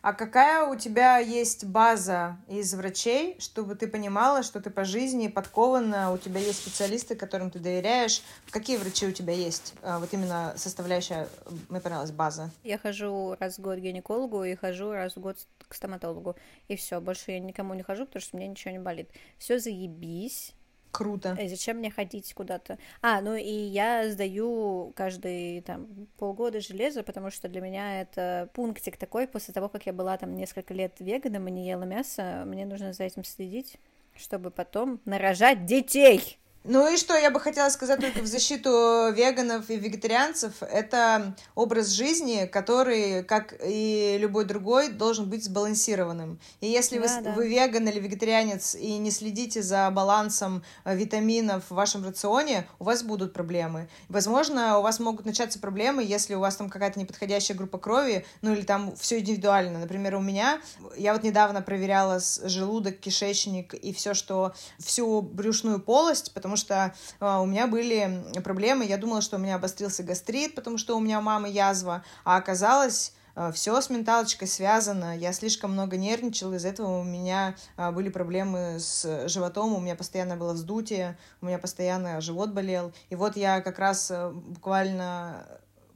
[0.00, 5.28] А какая у тебя есть база из врачей, чтобы ты понимала, что ты по жизни
[5.28, 8.22] подкована, у тебя есть специалисты, которым ты доверяешь?
[8.50, 9.74] Какие врачи у тебя есть?
[9.82, 11.28] А, вот именно составляющая,
[11.68, 12.50] мне понравилась, база.
[12.62, 16.36] Я хожу раз в год к гинекологу и хожу раз в год к стоматологу.
[16.68, 19.10] И все, больше я никому не хожу, потому что мне ничего не болит.
[19.38, 20.54] Все заебись.
[20.90, 21.36] Круто.
[21.38, 22.78] И э, зачем мне ходить куда-то?
[23.02, 28.96] А, ну и я сдаю каждый там полгода железо, потому что для меня это пунктик
[28.96, 32.66] такой, после того, как я была там несколько лет веганом и не ела мясо, мне
[32.66, 33.78] нужно за этим следить,
[34.16, 36.38] чтобы потом нарожать детей.
[36.64, 41.88] Ну и что я бы хотела сказать только в защиту веганов и вегетарианцев, это образ
[41.88, 46.38] жизни, который, как и любой другой, должен быть сбалансированным.
[46.60, 47.32] И если да, вы, да.
[47.32, 52.84] вы веган или вегетарианец и не следите за балансом э, витаминов в вашем рационе, у
[52.84, 53.88] вас будут проблемы.
[54.08, 58.52] Возможно, у вас могут начаться проблемы, если у вас там какая-то неподходящая группа крови, ну
[58.52, 59.78] или там все индивидуально.
[59.78, 60.60] Например, у меня,
[60.96, 67.38] я вот недавно проверяла желудок, кишечник и все, что всю брюшную полость, потому что э,
[67.38, 68.84] у меня были проблемы.
[68.84, 72.36] Я думала, что у меня обострился гастрит, потому что у меня у мамы язва, а
[72.36, 75.16] оказалось э, все с менталочкой связано.
[75.16, 79.96] Я слишком много нервничала, из-за этого у меня э, были проблемы с животом, у меня
[79.96, 82.92] постоянно было вздутие, у меня постоянно живот болел.
[83.08, 85.46] И вот я как раз буквально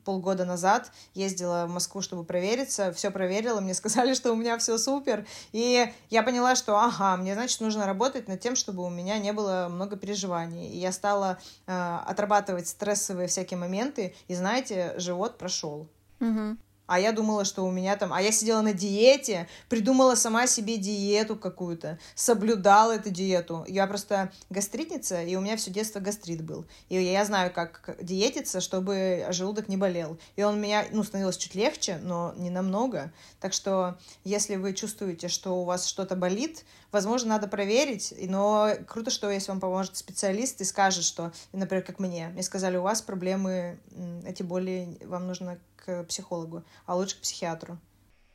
[0.05, 4.79] полгода назад ездила в Москву, чтобы провериться, все проверила, мне сказали, что у меня все
[4.79, 9.19] супер, и я поняла, что ага, мне, значит, нужно работать над тем, чтобы у меня
[9.19, 15.38] не было много переживаний, и я стала э, отрабатывать стрессовые всякие моменты, и, знаете, живот
[15.38, 15.88] прошел.
[16.21, 16.57] Угу.
[16.92, 18.12] А я думала, что у меня там...
[18.12, 23.64] А я сидела на диете, придумала сама себе диету какую-то, соблюдала эту диету.
[23.66, 26.66] Я просто гастритница, и у меня все детство гастрит был.
[26.90, 30.18] И я знаю, как диетиться, чтобы желудок не болел.
[30.37, 33.11] И он меня, ну, становилось чуть легче, но не намного.
[33.40, 38.12] Так что, если вы чувствуете, что у вас что-то болит, возможно, надо проверить.
[38.20, 42.76] Но круто, что если вам поможет специалист и скажет, что, например, как мне, мне сказали,
[42.76, 43.81] у вас проблемы,
[44.26, 47.79] эти боли, вам нужно к психологу, а лучше к психиатру.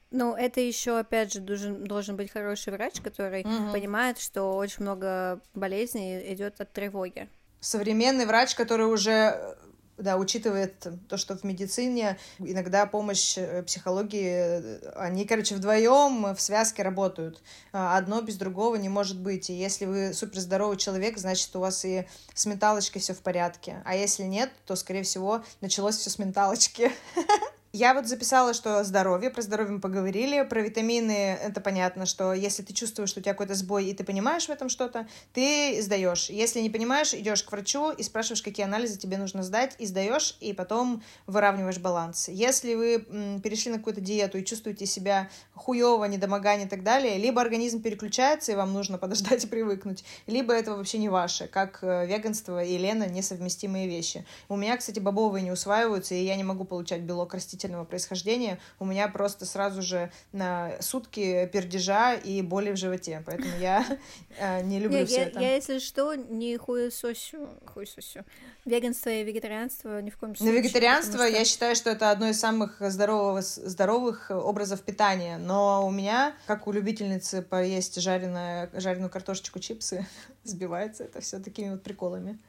[0.09, 3.71] Ну, это еще, опять же, должен, должен быть хороший врач, который угу.
[3.73, 7.27] понимает, что очень много болезней идет от тревоги.
[7.59, 9.57] Современный врач, который уже
[9.97, 16.39] да, учитывает то, что в медицине иногда помощь э, психологии, э, они, короче, вдвоем в
[16.39, 17.41] связке работают.
[17.73, 19.49] А, одно без другого не может быть.
[19.49, 23.81] И если вы суперздоровый человек, значит, у вас и с менталочкой все в порядке.
[23.85, 26.91] А если нет, то, скорее всего, началось все с менталочки.
[27.77, 32.63] Я вот записала, что здоровье, про здоровье мы поговорили, про витамины, это понятно, что если
[32.63, 36.31] ты чувствуешь, что у тебя какой-то сбой, и ты понимаешь в этом что-то, ты сдаешь.
[36.31, 40.37] Если не понимаешь, идешь к врачу и спрашиваешь, какие анализы тебе нужно сдать, и сдаешь,
[40.41, 42.29] и потом выравниваешь баланс.
[42.29, 47.41] Если вы перешли на какую-то диету и чувствуете себя хуево, недомогание и так далее, либо
[47.41, 52.07] организм переключается, и вам нужно подождать и привыкнуть, либо это вообще не ваше, как э,
[52.07, 54.25] веганство и Лена несовместимые вещи.
[54.49, 58.59] У меня, кстати, бобовые не усваиваются, и я не могу получать белок растительный растительного происхождения,
[58.79, 63.85] у меня просто сразу же на сутки пердежа и боли в животе, поэтому я
[64.39, 65.39] э, не люблю все это.
[65.39, 68.23] Я, если что, не хуесосю, хуесосю.
[68.65, 70.53] Веганство и вегетарианство ни в коем случае.
[70.53, 75.91] Ну, вегетарианство, я считаю, что это одно из самых здорового, здоровых образов питания, но у
[75.91, 80.05] меня, как у любительницы поесть жареную, жареную картошечку, чипсы,
[80.43, 82.39] сбивается это все такими вот приколами.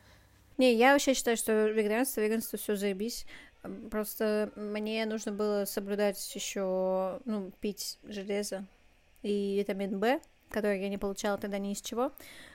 [0.59, 3.27] Не, я вообще считаю, что вегетарианство, веганство все заебись.
[3.91, 8.65] Просто мне нужно было соблюдать еще, ну, пить железо
[9.23, 12.13] и витамин В, который я не получала тогда ни из чего.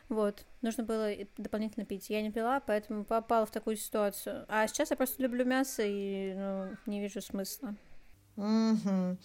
[0.10, 2.10] Вот, нужно было дополнительно пить.
[2.10, 4.45] Я не пила, поэтому попала в такую ситуацию.
[4.47, 7.76] А сейчас я просто люблю мясо и ну, не вижу смысла.
[8.36, 9.17] Угу.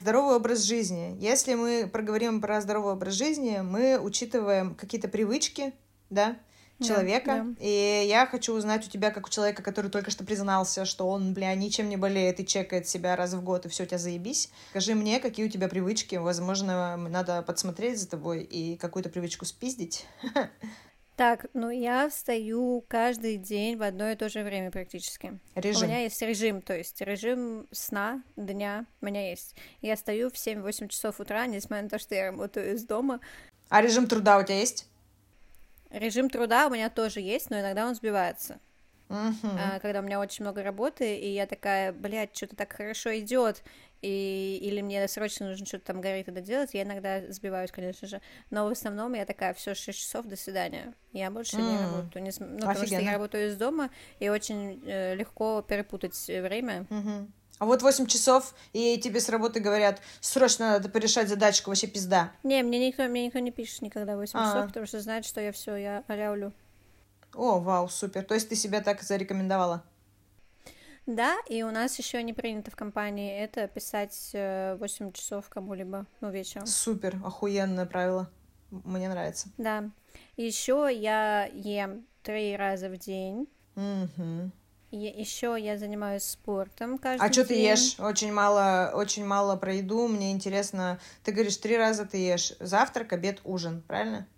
[0.00, 1.16] Здоровый образ жизни.
[1.20, 5.72] Если мы проговорим про здоровый образ жизни, мы учитываем какие-то привычки,
[6.10, 6.36] да,
[6.82, 7.44] человека.
[7.44, 11.08] Да, И я хочу узнать у тебя, как у человека, который только что признался, что
[11.08, 13.98] он, бля, ничем не болеет и чекает себя раз в год, и все, у тебя
[13.98, 14.50] заебись.
[14.70, 16.16] Скажи мне, какие у тебя привычки.
[16.16, 20.06] Возможно, надо подсмотреть за тобой и какую-то привычку спиздить.
[21.16, 25.38] Так, ну я встаю каждый день в одно и то же время практически.
[25.54, 25.82] Режим.
[25.82, 29.54] У меня есть режим, то есть режим сна, дня у меня есть.
[29.82, 33.20] Я встаю в 7-8 часов утра, несмотря на то, что я работаю из дома.
[33.68, 34.88] А режим труда у тебя есть?
[35.92, 38.58] Режим труда у меня тоже есть, но иногда он сбивается.
[39.08, 39.80] Uh-huh.
[39.80, 43.62] Когда у меня очень много работы, и я такая, блядь, что-то так хорошо идет,
[44.00, 48.22] и или мне срочно нужно что-то там горит это делать, я иногда сбиваюсь, конечно же.
[48.48, 50.94] Но в основном я такая, все 6 часов, до свидания.
[51.12, 51.60] Я больше mm.
[51.60, 52.24] не работаю.
[52.24, 56.86] Не, ну, потому что я работаю из дома, и очень э, легко перепутать время.
[56.88, 57.28] Uh-huh.
[57.58, 62.32] А вот 8 часов, и тебе с работы говорят, срочно надо порешать задачку, вообще пизда.
[62.42, 64.46] Не, мне никто, мне никто не пишет никогда 8 А-а.
[64.46, 66.52] часов, потому что знает, что я все, я аляулю.
[67.34, 68.24] О, вау, супер.
[68.24, 69.84] То есть ты себя так зарекомендовала?
[71.06, 76.06] Да, и у нас еще не принято в компании это писать 8 э, часов кому-либо,
[76.20, 76.66] ну, вечером.
[76.66, 78.30] Супер, охуенное правило.
[78.70, 79.48] Мне нравится.
[79.58, 79.90] Да.
[80.36, 83.48] Еще я ем три раза в день.
[83.74, 84.50] Угу.
[84.92, 87.98] Еще я занимаюсь спортом каждый А что ты ешь?
[87.98, 90.06] Очень мало, очень мало про еду.
[90.06, 92.52] Мне интересно, ты говоришь, три раза ты ешь.
[92.60, 94.28] Завтрак, обед, ужин, правильно?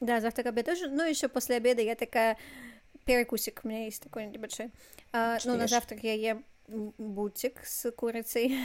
[0.00, 0.96] Да, завтрак, обед, ужин.
[0.96, 2.38] Ну, еще после обеда я такая...
[3.04, 4.70] Перекусик у меня есть такой небольшой.
[5.12, 5.60] А, ну, ешь?
[5.60, 8.58] на завтрак я ем бутик с курицей.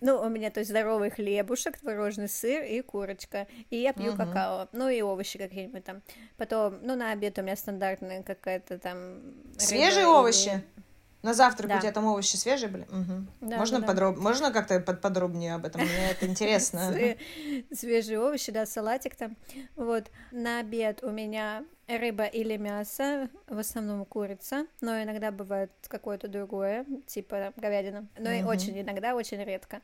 [0.00, 3.46] Ну, у меня, то есть, здоровый хлебушек, творожный сыр и курочка.
[3.70, 4.68] И я пью какао.
[4.72, 6.02] Ну, и овощи какие-нибудь там.
[6.36, 9.20] Потом, ну, на обед у меня стандартная какая-то там...
[9.56, 10.62] Свежие овощи?
[11.22, 11.78] На завтрак да.
[11.78, 12.82] у тебя там овощи свежие были?
[12.82, 13.48] Угу.
[13.48, 14.16] Да, можно да, подроб...
[14.16, 14.20] да.
[14.20, 15.80] Можно как-то подробнее об этом?
[15.80, 16.94] Мне это интересно.
[17.72, 19.34] Свежие овощи, да, салатик там.
[19.74, 20.10] Вот.
[20.32, 26.86] На обед у меня рыба или мясо, в основном курица, но иногда бывает какое-то другое,
[27.06, 28.06] типа говядина.
[28.18, 29.82] Но и очень иногда, очень редко.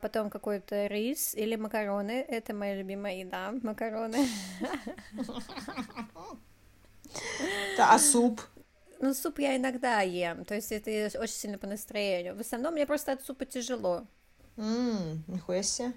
[0.00, 2.24] Потом какой-то рис или макароны.
[2.28, 4.26] Это моя любимая еда, макароны.
[7.78, 8.40] А суп?
[9.00, 12.36] Ну, суп я иногда ем, то есть это очень сильно по настроению.
[12.36, 14.06] В основном мне просто от супа тяжело.
[14.56, 15.92] Ммм, нихуя себе.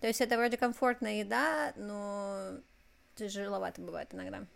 [0.00, 2.58] То есть это вроде комфортная еда, но
[3.16, 4.46] тяжеловато бывает иногда.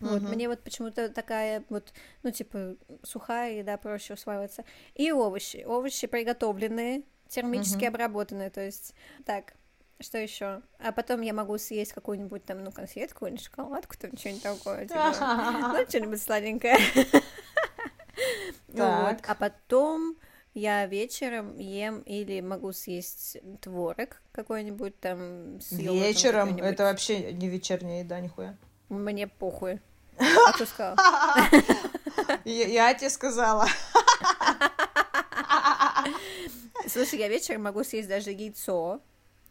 [0.00, 4.64] Вот, мне вот почему-то такая вот, ну, типа, сухая еда проще усваивается.
[4.94, 5.64] И овощи.
[5.66, 7.88] Овощи приготовленные, термически uh-huh.
[7.88, 9.54] обработанные, то есть, так,
[10.00, 10.62] что еще?
[10.78, 14.86] А потом я могу съесть какую-нибудь там, ну, конфетку или шоколадку, там что-нибудь такое.
[14.86, 15.14] Типа,
[15.72, 16.78] ну, что-нибудь сладенькое.
[18.68, 19.16] Вот.
[19.26, 20.16] А потом
[20.54, 26.56] я вечером ем или могу съесть творог какой-нибудь там с Вечером?
[26.58, 28.56] Это вообще не вечерняя еда, нихуя.
[28.88, 29.80] Мне похуй.
[30.18, 30.96] А ты сказал?
[32.44, 33.66] Я тебе сказала.
[36.86, 39.00] Слушай, я вечером могу съесть даже яйцо.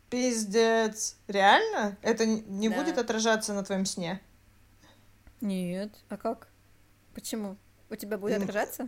[0.09, 1.17] Пиздец.
[1.27, 1.97] Реально?
[2.01, 2.77] Это не да.
[2.77, 4.21] будет отражаться на твоем сне?
[5.41, 5.91] Нет.
[6.07, 6.47] А как?
[7.13, 7.57] Почему?
[7.89, 8.87] У тебя будет отражаться?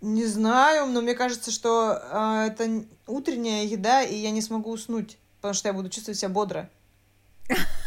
[0.00, 5.18] Не знаю, но мне кажется, что э, это утренняя еда, и я не смогу уснуть,
[5.40, 6.70] потому что я буду чувствовать себя бодро.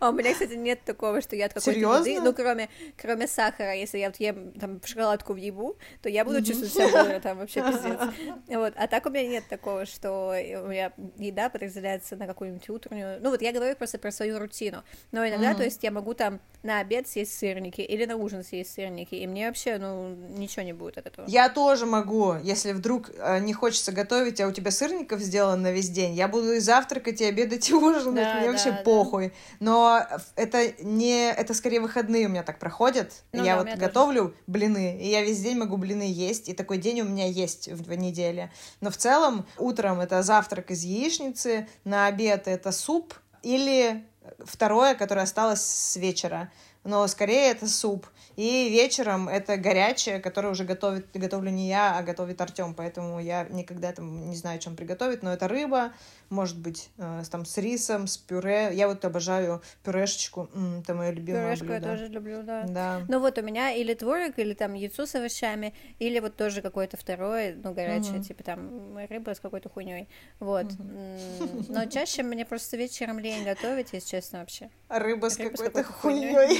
[0.00, 2.68] А у меня, кстати, нет такого, что я от какой-то еды, ну, кроме,
[3.00, 6.88] кроме сахара, если я вот ем там шоколадку в ебу, то я буду чувствовать себя
[6.90, 8.00] бодро, там вообще пиздец.
[8.48, 13.20] Вот, а так у меня нет такого, что у меня еда подразделяется на какую-нибудь утреннюю,
[13.22, 14.82] ну, вот я говорю просто про свою рутину,
[15.12, 18.74] но иногда, то есть я могу там на обед съесть сырники или на ужин съесть
[18.74, 21.28] сырники, и мне вообще, ну, ничего не будет от этого.
[21.28, 25.72] Я тоже могу, если вдруг э, не хочется готовить, а у тебя сырников сделано на
[25.72, 28.82] весь день, я буду и завтракать, и обедать, и ужинать, да, мне да, вообще да.
[28.84, 29.32] похуй.
[29.60, 29.95] Но
[30.36, 33.12] это не, это скорее выходные у меня так проходят.
[33.32, 34.34] Ну, я да, вот готовлю тоже.
[34.46, 37.84] блины, и я весь день могу блины есть, и такой день у меня есть в,
[37.84, 38.52] в неделе.
[38.80, 44.04] Но в целом утром это завтрак из яичницы, на обед это суп или
[44.44, 46.50] второе, которое осталось с вечера.
[46.84, 48.06] но скорее это суп.
[48.36, 53.44] И вечером это горячее, которое уже готовит, готовлю не я, а готовит Артем, поэтому я
[53.44, 55.92] никогда там не знаю, чем приготовить, но это рыба,
[56.28, 58.70] может быть, э, там с рисом, с пюре.
[58.74, 61.74] Я вот обожаю пюрешечку, М, это мое любимое Пюрешку блюдо.
[61.74, 62.66] я тоже люблю, да.
[62.68, 63.00] Да.
[63.08, 66.96] Ну вот у меня или творог, или там яйцо с овощами, или вот тоже какое-то
[66.98, 68.22] второе, ну, горячее, Мгм.
[68.22, 70.08] типа там рыба с какой-то хуйней.
[70.40, 70.66] Вот.
[70.78, 74.68] М, Но чаще мне просто вечером лень готовить, если честно, вообще.
[74.88, 76.58] Рыба с Рыба какой-то хуйней.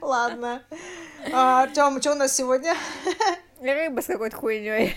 [0.00, 0.62] Ладно.
[1.32, 2.74] Артем, что у нас сегодня?
[3.60, 4.94] Рыба с какой-то хуйней.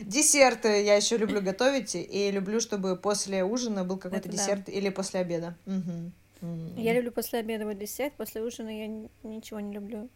[0.00, 4.42] Десерты я еще люблю готовить, и люблю, чтобы после ужина был какой-то Это да.
[4.42, 5.56] десерт или после обеда.
[5.64, 6.12] Мгм.
[6.42, 6.76] М.
[6.76, 8.86] Я люблю после обеда вот десерт, после ужина я
[9.22, 10.08] ничего не люблю.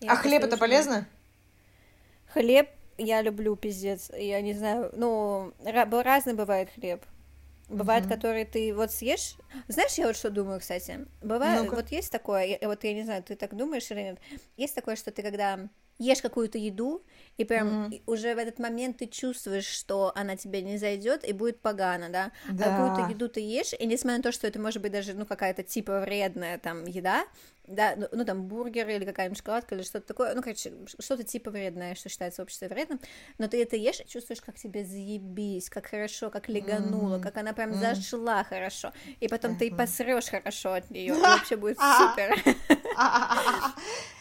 [0.00, 1.06] Я А хлеб это ужина- полезно?
[2.32, 4.10] Хлеб я люблю, пиздец.
[4.16, 7.02] Я не знаю, ну, разный бывает хлеб.
[7.68, 8.14] Бывает, Мгм.
[8.14, 9.36] который ты вот съешь.
[9.68, 11.06] Знаешь, я вот что думаю, кстати.
[11.22, 11.76] Бывает, Ну-ка.
[11.76, 14.18] вот есть такое, вот я не знаю, ты так думаешь или нет.
[14.58, 15.58] Есть такое, что ты когда
[15.98, 17.02] ешь какую-то еду,
[17.38, 21.32] и прям и уже в этот момент ты чувствуешь, что она тебе не зайдет и
[21.32, 22.32] будет погано, да?
[22.48, 22.70] А Да.
[22.70, 25.62] какую-то еду ты ешь, и несмотря на то, что это может быть даже, ну, какая-то
[25.62, 27.24] типа вредная там еда,
[27.66, 31.50] да, ну, ну, там, бургер или какая-нибудь шоколадка или что-то такое, ну, короче, что-то типа
[31.50, 33.00] вредное, что считается в обществе вредным,
[33.38, 37.22] но ты это ешь и чувствуешь, как тебе заебись, как хорошо, как легануло, Мгм.
[37.22, 37.80] как она прям Мгм.
[37.80, 39.76] зашла хорошо, и потом ты Мгм.
[39.78, 42.08] посрешь хорошо от нее, вообще будет А.
[42.08, 42.36] супер.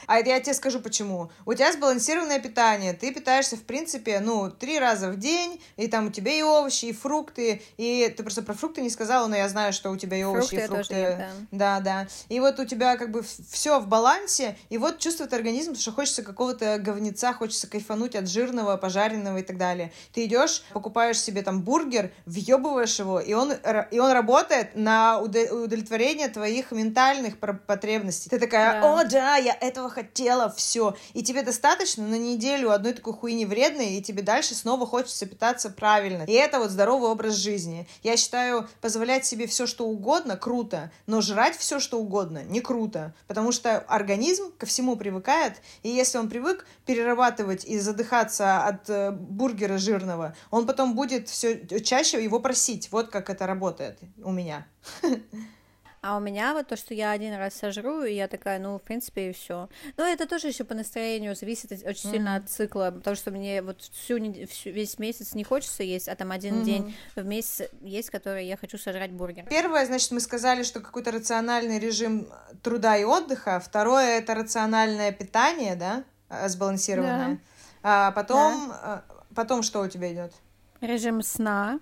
[0.06, 1.32] А это я тебе скажу почему.
[1.46, 2.94] У тебя сбалансированное питание.
[2.94, 6.86] Ты питаешься, в принципе, ну, три раза в день, и там у тебя и овощи,
[6.86, 7.62] и фрукты.
[7.78, 10.48] И ты просто про фрукты не сказала, но я знаю, что у тебя и овощи,
[10.50, 10.96] Фрукты и фрукты.
[10.96, 11.34] ем, да.
[11.52, 12.08] Да, да.
[12.28, 16.24] И вот у тебя как бы все в балансе, и вот чувствует организм, что хочется
[16.24, 19.92] какого-то говнеца, хочется кайфануть от жирного, пожаренного и так далее.
[20.14, 23.54] Ты идешь, покупаешь себе там бургер, въебываешь его, и он,
[23.92, 28.30] и он работает на уд- удовлетворение твоих ментальных потребностей.
[28.30, 28.94] Ты такая, Да.
[29.00, 30.96] о, да, я этого хотела, все.
[31.14, 35.70] И тебе достаточно на неделю одной такой хуйни вредной, и тебе дальше снова хочется питаться
[35.70, 36.24] правильно.
[36.24, 37.88] И это вот здоровый образ жизни.
[38.04, 43.14] Я считаю, позволять себе все, что угодно, круто, но жрать все, что угодно, не круто.
[43.28, 49.12] Потому что организм ко всему привыкает, и если он привык перерабатывать и задыхаться от э,
[49.12, 52.92] бургера жирного, он потом будет все чаще его просить.
[52.92, 54.68] Вот как это работает у меня.
[56.06, 58.82] А у меня вот то, что я один раз сожру, и я такая, ну, в
[58.82, 59.70] принципе, и все.
[59.96, 63.82] Но это тоже еще по настроению зависит очень сильно от цикла, потому что мне вот
[63.84, 66.64] всю, всю- весь месяц не хочется есть, а там один Мгм.
[66.66, 69.46] день в месяц есть, который я хочу сожрать бургер.
[69.50, 72.28] Первое, значит, мы сказали, что какой-то рациональный режим
[72.64, 73.62] труда и отдыха.
[73.62, 77.40] Второе— это рациональное питание, да, э, сбалансированное.
[77.82, 79.00] А потом, э,
[79.34, 80.34] потом что у тебя идет?
[80.82, 81.80] Режим сна.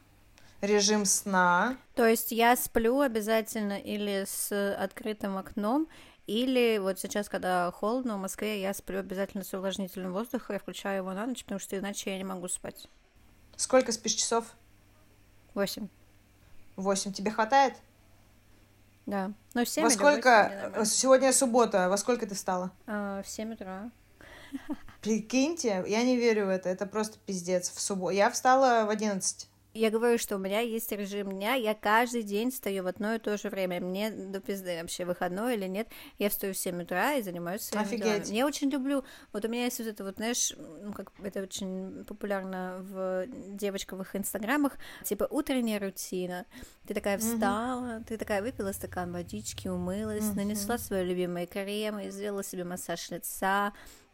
[0.62, 1.76] Режим сна.
[2.02, 5.88] То есть я сплю обязательно или с открытым окном,
[6.26, 11.04] или вот сейчас, когда холодно в Москве, я сплю обязательно с увлажнителем воздуха, я включаю
[11.04, 12.88] его на ночь, потому что иначе я не могу спать.
[13.56, 14.46] Сколько спишь часов?
[15.54, 15.90] Восемь.
[16.76, 17.14] Восемь.
[17.14, 17.76] Тебе хватает?
[19.06, 19.32] Да.
[19.54, 20.30] Ну, в семь Во или сколько...
[20.30, 20.86] восемь, мне нормально.
[20.86, 21.88] Сегодня суббота.
[21.88, 22.72] Во сколько ты встала?
[22.88, 23.92] А, в семь утра.
[25.02, 26.68] Прикиньте, я не верю в это.
[26.68, 27.70] Это просто пиздец.
[27.70, 28.16] В субботу.
[28.16, 29.50] Я встала в одиннадцать.
[29.74, 33.20] Я говорю, что у меня есть режим дня, я каждый день встаю в одно и
[33.20, 33.80] то же время.
[33.80, 35.88] Мне до пизды вообще выходной или нет.
[36.20, 38.24] Я встаю в 7 утра и занимаюсь своими Офигеть.
[38.24, 38.38] делами.
[38.38, 40.54] Я очень люблю, вот у меня есть вот это вот, знаешь,
[40.84, 44.74] ну как это очень популярно в девочковых инстаграмах,
[45.06, 46.46] типа утренняя рутина.
[46.86, 50.36] Ты такая встала, ты такая выпила стакан водички, умылась, Мгм.
[50.36, 53.72] нанесла свои любимые кремы, сделала себе массаж лица,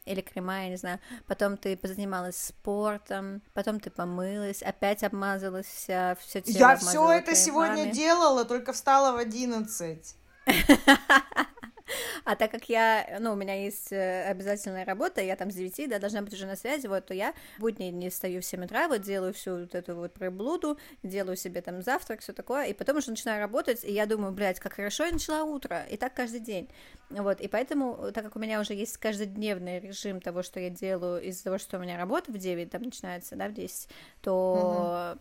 [0.08, 1.00] или крема, я не знаю.
[1.28, 7.36] Потом ты позанималась спортом, потом ты помылась, опять обмазалась вся, все тело Я все это
[7.36, 7.92] сегодня кремами.
[7.92, 10.16] делала, только встала в одиннадцать.
[12.26, 15.90] А так как я, ну, у меня есть э, обязательная работа, я там с 9,
[15.90, 18.88] да, должна быть уже на связи, вот, то я будни не встаю в 7 утра,
[18.88, 22.98] вот, делаю всю вот эту вот приблуду, делаю себе там завтрак, все такое, и потом
[22.98, 26.40] уже начинаю работать, и я думаю, блядь, как хорошо я начала утро, и так каждый
[26.40, 26.70] день,
[27.10, 31.22] вот, и поэтому, так как у меня уже есть каждодневный режим того, что я делаю
[31.24, 33.90] из-за того, что у меня работа в 9 там начинается, да, в 10,
[34.22, 35.18] то,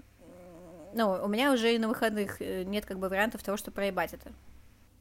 [0.94, 4.14] ну, у меня уже и на выходных э, нет как бы вариантов того, чтобы проебать
[4.14, 4.32] это.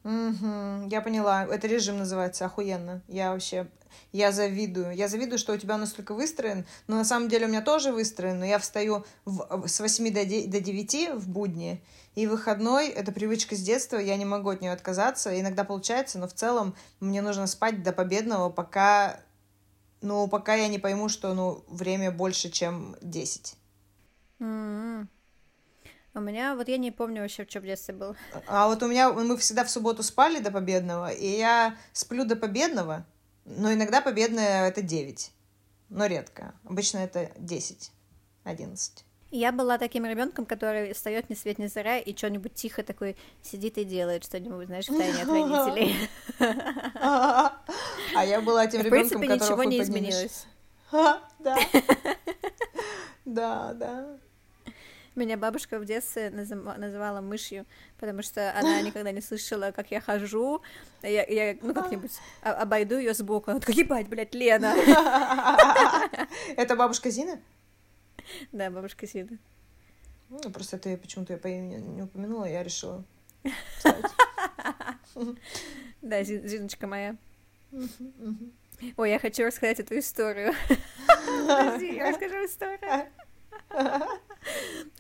[0.06, 1.46] Мгм, я поняла.
[1.46, 3.02] Это режим называется охуенно.
[3.08, 3.68] Я вообще,
[4.12, 4.96] я завидую.
[4.96, 8.38] Я завидую, что у тебя настолько выстроен, но на самом деле у меня тоже выстроен,
[8.38, 13.12] но я встаю в- с 8 до, де- до 9 в будни, и выходной— это
[13.12, 15.38] привычка с детства, я не могу от нее отказаться.
[15.40, 19.20] Иногда получается, но в целом мне нужно спать до победного, пока,
[20.02, 23.56] ну, пока я не пойму, что, ну, время больше, чем 10.
[24.40, 25.10] М.
[26.16, 28.16] У меня, вот я не помню вообще, в детстве было.
[28.48, 32.38] А вот у меня, мы всегда в субботу спали до победного, и я сплю до
[32.38, 33.06] победного,
[33.44, 35.32] но иногда победное это 9,
[35.90, 36.56] но редко.
[36.64, 37.92] Обычно это 10,
[38.46, 39.06] 11.
[39.32, 43.78] Я была таким ребенком, который встает ни свет ни заря и что-нибудь тихо такой сидит
[43.78, 46.10] и делает что-нибудь, знаешь, в тайне от родителей.
[48.16, 50.46] А я была тем ребенком, которого ничего не изменилось.
[51.40, 51.58] Да.
[53.26, 54.18] Да, да.
[55.16, 57.66] Меня бабушка в детстве называла мышью,
[58.00, 60.62] потому что она никогда не слышала, как я хожу.
[61.02, 62.12] Я, я ну, как-нибудь
[62.42, 63.52] обойду ее сбоку.
[63.52, 64.76] Она такая, ебать, блядь, Лена.
[66.58, 67.40] Это бабушка Зина?
[68.52, 69.38] Да, бабушка Зина.
[70.30, 73.04] Ну, просто ты почему-то я по имени не упомянула, я решила
[76.02, 77.16] Да, Зиночка моя.
[78.98, 80.54] Ой, я хочу рассказать эту историю.
[81.48, 83.06] Подожди, я расскажу историю.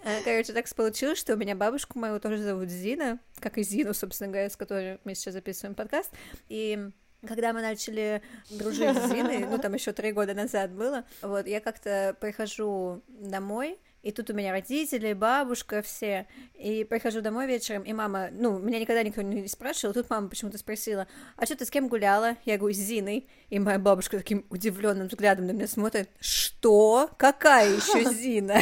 [0.04, 3.94] Э, короче, так получилось, что у меня бабушку мою тоже зовут Зина, как и Зину,
[3.94, 6.12] собственно говоря, с которой мы сейчас записываем подкаст.
[6.48, 6.92] И
[7.26, 11.60] когда мы начали дружить с Зиной, ну там еще три года назад было, вот я
[11.60, 16.28] как-то прихожу домой, и тут у меня родители, бабушка, все.
[16.54, 20.60] И прихожу домой вечером, и мама, ну, меня никогда никто не спрашивал, тут мама почему-то
[20.60, 22.38] спросила, а что ты с кем гуляла?
[22.46, 23.28] Я говорю, с Зиной.
[23.50, 27.10] И моя бабушка таким удивленным взглядом на меня смотрит, что?
[27.18, 28.60] Какая еще Зина?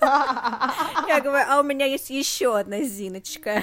[1.08, 3.62] Я говорю, а у меня есть еще одна Зиночка.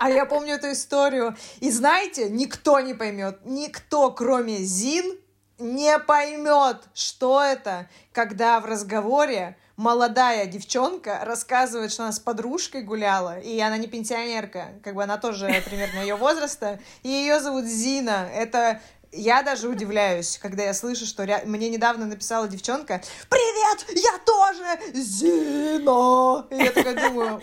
[0.00, 1.36] А я помню эту историю.
[1.60, 5.18] И знаете, никто не поймет, никто, кроме Зин,
[5.58, 13.38] не поймет, что это, когда в разговоре молодая девчонка рассказывает, что она с подружкой гуляла,
[13.38, 18.28] и она не пенсионерка, как бы она тоже примерно ее возраста, и ее зовут Зина.
[18.34, 18.80] Это
[19.12, 21.42] я даже удивляюсь, когда я слышу, что ря...
[21.44, 27.42] мне недавно написала девчонка «Привет, я тоже Зина!» И я такая думаю...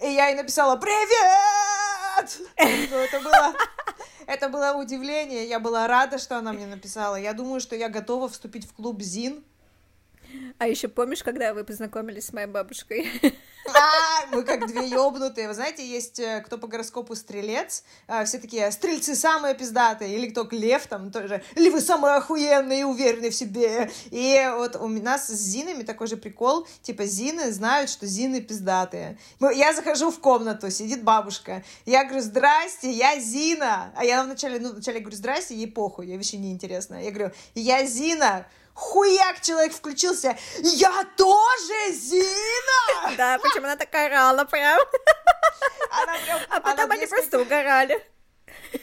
[0.00, 3.54] И я ей написала «Привет!» Это было...
[4.26, 7.16] Это было удивление, я была рада, что она мне написала.
[7.16, 9.42] Я думаю, что я готова вступить в клуб ЗИН,
[10.58, 13.08] а еще помнишь, когда вы познакомились с моей бабушкой?
[13.74, 15.48] А, мы как две ёбнутые.
[15.48, 20.30] Вы знаете, есть э, кто по гороскопу стрелец, а, все такие стрельцы самые пиздатые, или
[20.30, 23.90] кто лев там тоже, или вы самые охуенные и уверенные в себе.
[24.10, 29.18] И вот у нас с Зинами такой же прикол, типа Зины знают, что Зины пиздатые.
[29.40, 33.92] Я захожу в комнату, сидит бабушка, я говорю, здрасте, я Зина.
[33.96, 37.02] А я вначале, ну, вначале говорю, здрасте, ей похуй, ей вообще неинтересно.
[37.02, 38.46] Я говорю, я Зина,
[38.78, 40.38] хуяк человек включился.
[40.58, 43.16] Я тоже Зина!
[43.16, 44.78] Да, почему она так орала прям.
[45.90, 48.00] Она прям а потом они просто угорали.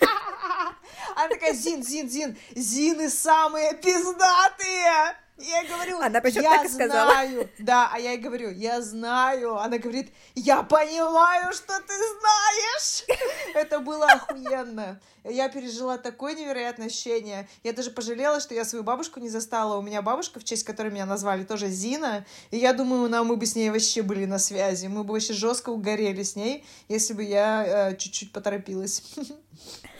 [1.15, 5.15] Она такая, Зин, Зин, Зин, Зины самые пиздатые!
[5.37, 7.11] Я говорю, Она я так и сказала.
[7.11, 7.49] знаю.
[7.59, 9.57] Да, а я ей говорю, я знаю.
[9.57, 13.03] Она говорит, я понимаю, что ты знаешь.
[13.53, 15.01] Это было охуенно.
[15.25, 17.49] Я пережила такое невероятное ощущение.
[17.63, 19.77] Я даже пожалела, что я свою бабушку не застала.
[19.77, 22.25] У меня бабушка, в честь которой меня назвали, тоже Зина.
[22.51, 24.87] И я думаю, нам мы бы с ней вообще были на связи.
[24.87, 29.03] Мы бы вообще жестко угорели с ней, если бы я э, чуть-чуть поторопилась.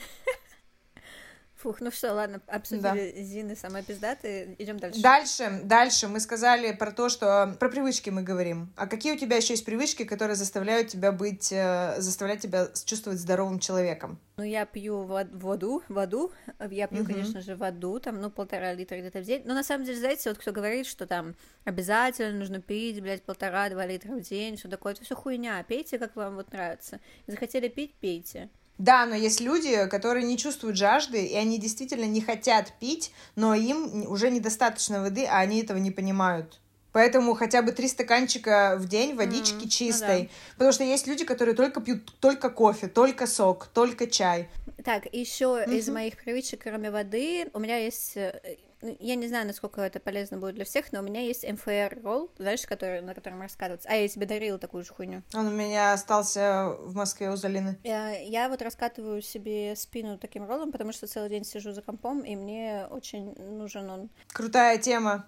[1.66, 3.24] Фух, ну все, ладно, обсудили да.
[3.24, 5.02] Зины самые пиздатые, идем дальше.
[5.02, 8.72] Дальше, дальше мы сказали про то, что про привычки мы говорим.
[8.76, 13.20] А какие у тебя еще есть привычки, которые заставляют тебя быть, э, заставляют тебя чувствовать
[13.20, 14.20] здоровым человеком?
[14.38, 16.32] Ну, я пью воду, воду,
[16.70, 17.14] я пью, угу.
[17.14, 19.42] конечно же, воду, там, ну, полтора литра где-то в день.
[19.44, 23.88] Но на самом деле, знаете, вот кто говорит, что там обязательно нужно пить, блядь, полтора-два
[23.88, 27.00] литра в день, все такое, это все хуйня, пейте, как вам вот нравится.
[27.26, 28.52] Захотели пить, пейте.
[28.78, 33.56] Да, но есть люди, которые не чувствуют жажды, и они действительно не хотят пить, но
[33.56, 36.60] им уже недостаточно воды, а они этого не понимают.
[36.96, 40.20] Поэтому хотя бы три стаканчика в день водички mm, чистой.
[40.20, 40.30] Ну да.
[40.54, 44.48] Потому что есть люди, которые только пьют только кофе, только сок, только чай.
[44.84, 45.76] Так, еще mm-hmm.
[45.76, 48.40] из моих привычек, кроме воды, у меня есть э,
[48.82, 52.32] я не знаю, насколько это полезно будет для всех, но у меня есть МФР ролл,
[52.38, 53.88] знаешь, который, на котором раскатываться.
[53.90, 55.24] А я тебе дарила такую же хуйню.
[55.34, 57.78] Он у меня остался в Москве у Залины.
[57.84, 62.22] Я, я вот раскатываю себе спину таким роллом, потому что целый день сижу за компом,
[62.22, 64.10] и мне очень нужен он.
[64.34, 65.26] Крутая тема.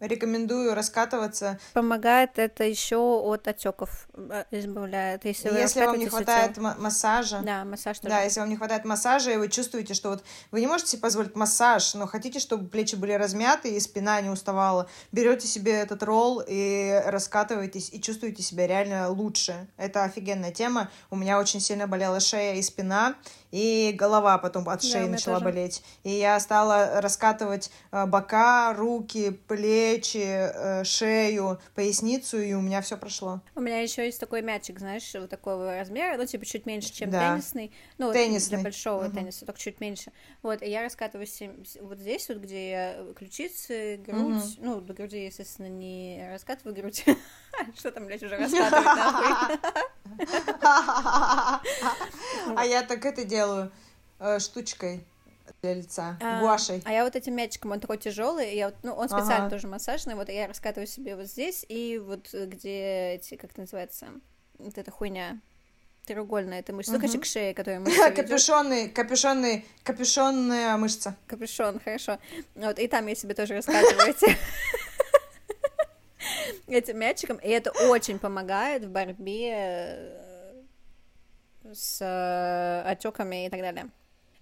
[0.00, 1.58] Рекомендую раскатываться.
[1.72, 5.24] Помогает это еще от отеков, э, избавляет.
[5.24, 6.76] Если, вы если вам не хватает тело.
[6.78, 7.40] массажа.
[7.44, 8.14] Да, массаж тоже.
[8.14, 11.02] Да, если вам не хватает массажа, и вы чувствуете, что вот вы не можете себе
[11.02, 16.02] позволить массаж, но хотите, чтобы плечи были размяты и спина не уставала, берете себе этот
[16.02, 19.66] ролл и раскатываетесь, и чувствуете себя реально лучше.
[19.76, 20.90] Это офигенная тема.
[21.10, 23.16] У меня очень сильно болела шея и спина,
[23.50, 25.44] и голова потом от шеи Да, начала тоже.
[25.44, 25.82] болеть.
[26.04, 32.96] И я стала раскатывать э, бока, руки, плечи, э, шею, поясницу, и у меня все
[32.96, 33.40] прошло.
[33.54, 37.10] У меня еще есть такой мячик, знаешь, вот такого размера, ну, типа, чуть меньше, чем
[37.10, 37.20] Да.
[37.30, 37.72] теннисный.
[37.98, 38.56] Ну, Теннисный.
[38.56, 39.14] для большого Мгм.
[39.16, 40.12] тенниса, только чуть меньше.
[40.42, 44.18] Вот, и я раскатываю сем- с- вот здесь, вот, где я ключицы, грудь.
[44.18, 44.42] Мгм.
[44.58, 47.04] Ну, до груди, естественно, не раскатываю грудь.
[47.78, 49.60] Что там, блядь, уже раскатывать?
[52.56, 53.37] А я так это делаю
[54.20, 55.04] э, штучкой
[55.62, 56.82] для лица, А, гуашей.
[56.84, 59.50] А я вот этим мячиком, он такой тяжелый, я вот, ну, он специально Ага.
[59.50, 63.60] тоже массажный, вот я раскатываю себе вот здесь, и вот э, где эти, как это
[63.62, 64.08] называется,
[64.58, 65.40] вот эта хуйня,
[66.04, 67.22] треугольная эта мышца, ну, короче, Мгм.
[67.22, 68.10] к шее, которая мышца.
[68.10, 71.16] Капюшонный, капюшонный, капюшонная мышца.
[71.26, 72.18] Капюшон, хорошо.
[72.54, 74.36] Вот, и там я себе тоже раскатываю эти-
[76.66, 80.12] этим мячиком, и это очень помогает в борьбе
[81.68, 83.90] э, с отеками и так далее.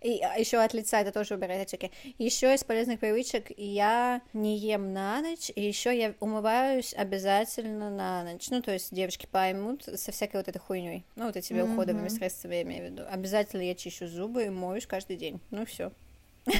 [0.03, 1.91] И еще от лица это тоже убирает отеки.
[2.19, 8.23] Еще из полезных привычек я не ем на ночь, и еще я умываюсь обязательно на
[8.23, 8.49] ночь.
[8.51, 11.05] Ну, то есть девочки поймут со всякой вот этой хуйней.
[11.17, 12.11] Ну, вот этими уходовыми Мгм.
[12.11, 13.03] средствами, я имею в виду.
[13.11, 15.41] Обязательно я чищу зубы и моюсь каждый день.
[15.51, 15.91] Ну, все.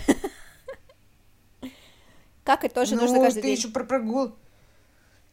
[2.45, 3.57] Как и тоже ну, нужно каждый ты день.
[3.57, 4.33] еще про прогул.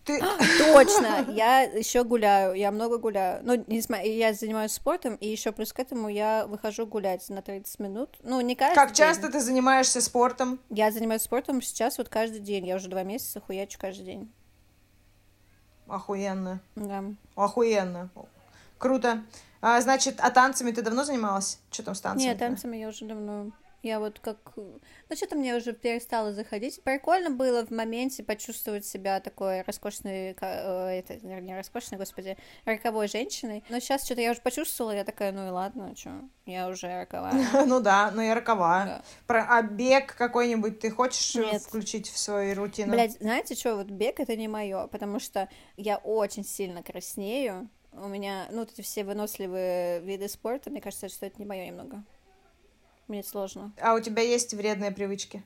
[0.05, 0.19] Ты...
[0.57, 3.41] Точно, я еще гуляю, я много гуляю.
[3.43, 7.79] Ну, несмотря, я занимаюсь спортом, и еще плюс к этому я выхожу гулять на 30
[7.79, 8.17] минут.
[8.21, 8.97] Ну, не каждый Как день.
[8.97, 10.59] часто ты занимаешься спортом?
[10.69, 12.67] Я занимаюсь спортом сейчас вот каждый день.
[12.67, 14.31] Я уже два месяца хуячу каждый день.
[15.87, 16.59] Охуенно.
[16.75, 17.03] Да.
[17.35, 18.09] Охуенно.
[18.77, 19.23] Круто.
[19.61, 21.59] А, значит, а танцами ты давно занималась?
[21.71, 22.27] Что там с танцами?
[22.27, 23.51] Нет, танцами я уже давно.
[23.83, 24.37] Я вот как...
[24.55, 24.79] Ну,
[25.13, 26.81] что-то мне уже перестало заходить.
[26.83, 30.37] Прикольно было в моменте почувствовать себя такой роскошной...
[30.39, 33.61] э, Это, не роскошной, господи, роковой женщиной.
[33.67, 36.11] Но сейчас что-то я уже почувствовала, я такая, ну и ладно, что,
[36.45, 37.33] я уже роковая.
[37.65, 39.03] Ну да, но я роковая.
[39.27, 42.93] Про, а бег какой-нибудь ты хочешь э, включить в свою рутину?
[42.93, 47.69] Блять, знаете что, вот бег это не мое, потому что я очень сильно краснею.
[47.91, 51.65] У меня, ну, вот эти все выносливые виды спорта, мне кажется, что это не мое
[51.65, 52.01] немного.
[53.07, 53.73] Мне сложно.
[53.81, 55.43] А у тебя есть вредные привычки?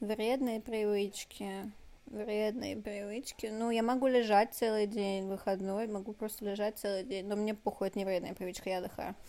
[0.00, 1.70] Вредные привычки.
[2.06, 3.46] Вредные привычки.
[3.46, 7.26] Ну, я могу лежать целый день, выходной, могу просто лежать целый день.
[7.26, 9.14] Но мне похуй, это не вредная привычка, я отдыхаю.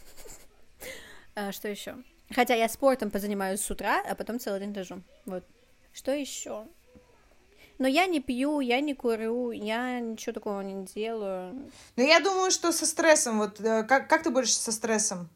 [1.35, 1.95] А, Что еще?
[2.31, 5.01] Хотя я спортом позанимаюсь с утра, а потом целый день лежу.
[5.25, 5.43] Вот.
[5.93, 6.65] Что еще?
[7.77, 11.71] Но я не пью, я не курю, я ничего такого не делаю.
[11.95, 15.29] Ну, я думаю, что со стрессом, вот, э, как, как ты борешься со стрессом?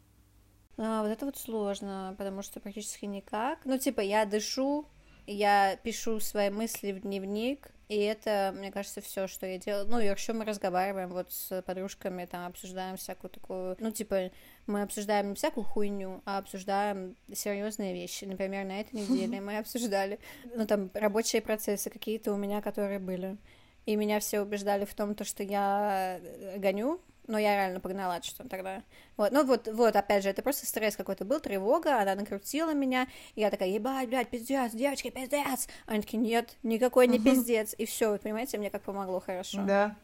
[0.77, 3.59] А, вот это вот сложно, потому что практически никак.
[3.65, 4.85] Ну, типа, я дышу,
[5.27, 9.85] я пишу свои мысли в дневник, и это, мне кажется, все, что я делаю.
[9.87, 13.75] Ну, и еще мы разговариваем вот с подружками, там, обсуждаем всякую такую...
[13.79, 14.31] Ну, типа,
[14.65, 18.25] мы обсуждаем не всякую хуйню, а обсуждаем серьезные вещи.
[18.25, 20.19] Например, на этой неделе мы обсуждали,
[20.55, 23.37] ну, там, рабочие процессы какие-то у меня, которые были.
[23.85, 28.21] И меня все убеждали в том, то, что я э, гоню, но я реально погнала
[28.21, 28.83] что тогда.
[29.17, 33.07] Вот, ну вот, вот, опять же, это просто стресс какой-то был, тревога, она накрутила меня,
[33.35, 35.67] и я такая, ебать, блядь, пиздец, девочки, пиздец.
[35.85, 37.75] Они такие, нет, никакой не пиздец.
[37.77, 39.63] И все, понимаете, мне как помогло хорошо.
[39.63, 39.95] Да.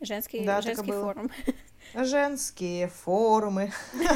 [0.00, 1.30] Женский, Да, женский форум.
[1.94, 3.72] Женские форумы.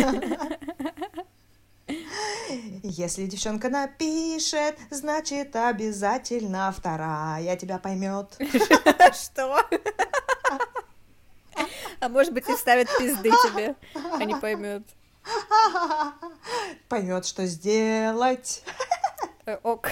[2.83, 8.37] Если девчонка напишет, значит обязательно вторая тебя поймет.
[9.15, 9.61] Что?
[12.01, 14.83] А может быть, и ставят пизды тебе, а не поймет.
[16.89, 18.63] Поймет, что сделать.
[19.47, 19.91] Э, Ок.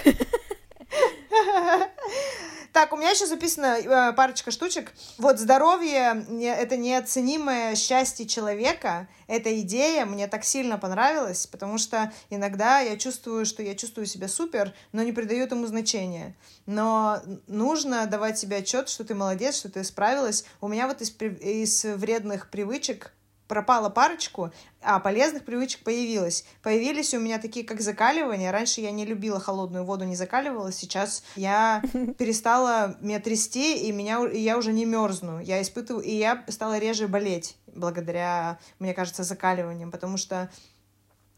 [2.75, 4.93] Так, у меня еще записано э, парочка штучек.
[5.17, 9.07] Вот здоровье это неоценимое счастье человека.
[9.29, 14.27] Эта идея мне так сильно понравилась, потому что иногда я чувствую, что я чувствую себя
[14.27, 16.35] супер, но не придаю этому значения.
[16.67, 20.45] Но нужно давать себе отчет, что ты молодец, что ты справилась.
[20.61, 23.13] У меня вот из, из вредных привычек
[23.49, 24.51] пропала парочку,
[24.83, 26.45] а полезных привычек появилось.
[26.63, 28.51] Появились у меня такие, как закаливание.
[28.51, 30.73] Раньше я не любила холодную воду, не закаливала.
[30.73, 31.83] Сейчас я
[32.19, 35.41] перестала меня трясти, и, меня, и я уже не мерзну.
[35.41, 40.51] Я испытываю, и я стала реже болеть благодаря, мне кажется, закаливаниям, потому что,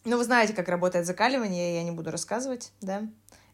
[0.04, 3.02] ну, вы знаете, как работает закаливание, я не буду рассказывать, да.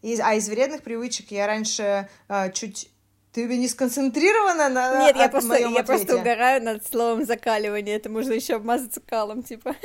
[0.02, 2.90] И- а из вредных привычек я раньше а, чуть...
[3.32, 6.14] Ты не сконцентрирована на Нет, я просто, я просто ответе?
[6.16, 7.96] угораю над словом закаливание.
[7.96, 9.74] Это можно еще обмазаться калом, типа.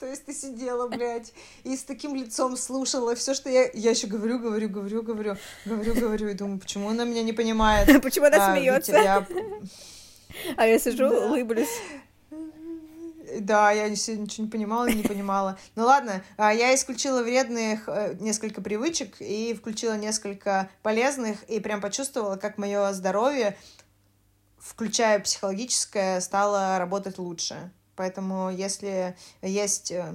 [0.00, 3.70] То есть ты сидела, блядь, и с таким лицом слушала все, что я...
[3.72, 8.02] Я еще говорю, говорю, говорю, говорю, говорю, говорю, и думаю, почему она меня не понимает.
[8.02, 9.26] Почему она А, смеется?
[10.56, 11.68] А я сижу, улыблюсь.
[13.38, 15.58] Да, я ничего не понимала, не понимала.
[15.76, 21.80] Ну ладно, а, я исключила вредных э, несколько привычек и включила несколько полезных, и прям
[21.80, 23.56] почувствовала, как мое здоровье,
[24.58, 27.70] включая психологическое, стало работать лучше.
[27.94, 30.14] Поэтому если есть э,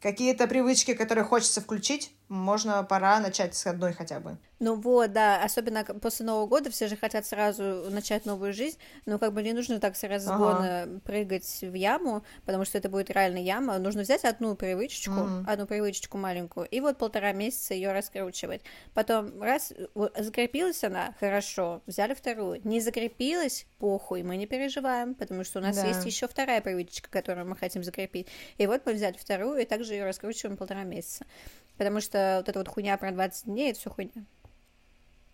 [0.00, 4.36] какие-то привычки, которые хочется включить, можно пора начать с одной хотя бы.
[4.60, 9.18] Ну вот, да, особенно после Нового года все же хотят сразу начать новую жизнь, но
[9.18, 11.00] как бы не нужно так с разгона ага.
[11.00, 13.78] прыгать в яму, потому что это будет реально яма.
[13.78, 15.44] Нужно взять одну привычечку, mm-hmm.
[15.46, 18.62] одну привычечку маленькую, и вот полтора месяца ее раскручивать.
[18.94, 19.72] Потом раз
[20.16, 22.60] закрепилась она, хорошо, взяли вторую.
[22.64, 25.86] Не закрепилась, похуй, мы не переживаем, потому что у нас да.
[25.86, 28.28] есть еще вторая привычка, которую мы хотим закрепить.
[28.56, 31.26] И вот мы взяли вторую, и также ее раскручиваем полтора месяца.
[31.76, 34.24] Потому что вот эта вот хуйня про 20 дней, это все хуйня.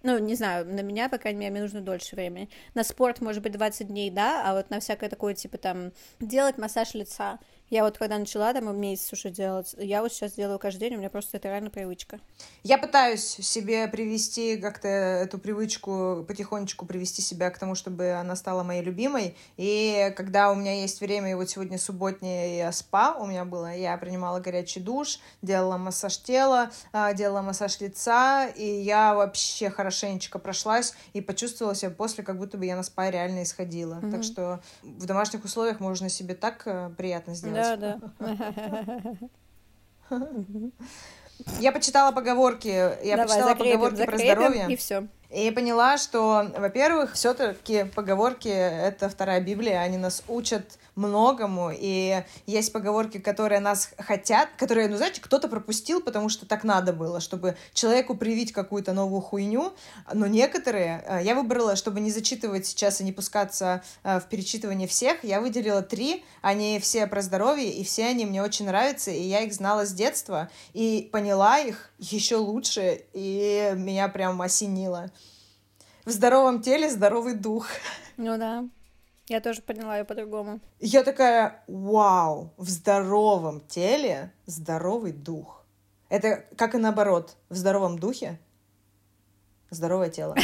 [0.02, 2.48] Ну, не знаю, на меня, по крайней мере, мне нужно дольше времени.
[2.74, 6.56] На спорт, может быть, 20 дней, да, а вот на всякое такое, типа, там, делать
[6.56, 7.38] массаж лица
[7.70, 10.98] я вот когда начала там месяц уже делать, я вот сейчас делаю каждый день, у
[10.98, 12.18] меня просто это реально привычка.
[12.64, 18.64] Я пытаюсь себе привести как-то эту привычку, потихонечку привести себя к тому, чтобы она стала
[18.64, 19.36] моей любимой.
[19.56, 23.96] И когда у меня есть время, и вот сегодня субботнее спа у меня было, я
[23.96, 30.94] принимала горячий душ, делала массаж тела, а, делала массаж лица, и я вообще хорошенечко прошлась
[31.12, 33.94] и почувствовала себя после, как будто бы я на спа реально исходила.
[33.94, 34.10] Mm-hmm.
[34.10, 37.59] Так что в домашних условиях можно себе так э, приятно сделать.
[37.76, 37.98] Да, да.
[41.58, 42.68] Я почитала поговорки.
[42.68, 44.66] Я Давай, почитала закрепим, поговорки закрепим, про здоровье.
[44.72, 45.06] И все.
[45.30, 52.72] И поняла, что, во-первых, все-таки поговорки— это вторая Библия, они нас учат многому, и есть
[52.72, 57.56] поговорки, которые нас хотят, которые, ну, знаете, кто-то пропустил, потому что так надо было, чтобы
[57.72, 59.72] человеку привить какую-то новую хуйню,
[60.12, 64.86] но некоторые, э, я выбрала, чтобы не зачитывать сейчас и не пускаться э, в перечитывание
[64.86, 69.22] всех, я выделила три, они все про здоровье, и все они мне очень нравятся, и
[69.22, 75.10] я их знала с детства, и поняла их еще лучше, и меня прям осенило
[76.04, 77.66] в здоровом теле здоровый дух.
[78.16, 78.64] Ну да.
[79.30, 80.58] Я тоже поняла ее по-другому.
[80.80, 85.64] Я такая, вау, в здоровом теле здоровый дух.
[86.08, 88.40] Это как и наоборот, в здоровом духе
[89.70, 90.34] здоровое тело.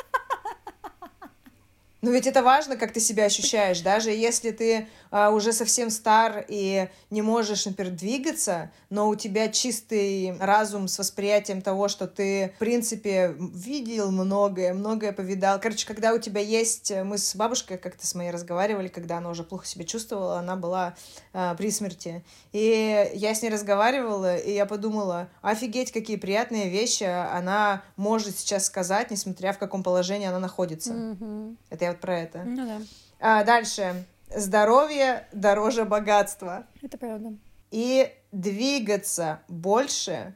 [2.02, 3.80] Но ведь это важно, как ты себя ощущаешь.
[3.80, 9.48] Даже если ты а, уже совсем стар и не можешь, например, двигаться, но у тебя
[9.48, 15.60] чистый разум с восприятием того, что ты, в принципе, видел многое, многое повидал.
[15.60, 16.92] Короче, когда у тебя есть...
[17.04, 20.94] Мы с бабушкой как-то с моей разговаривали, когда она уже плохо себя чувствовала, она была
[21.32, 22.24] а, при смерти.
[22.52, 28.66] И я с ней разговаривала, и я подумала, офигеть, какие приятные вещи она может сейчас
[28.66, 30.92] сказать, несмотря в каком положении она находится.
[30.92, 31.56] Mm-hmm.
[31.70, 32.42] Это я вот про это.
[32.44, 32.80] Ну да.
[33.20, 34.04] А, дальше.
[34.36, 36.66] Здоровье дороже богатства.
[36.82, 37.32] Это правда.
[37.70, 40.34] И двигаться больше,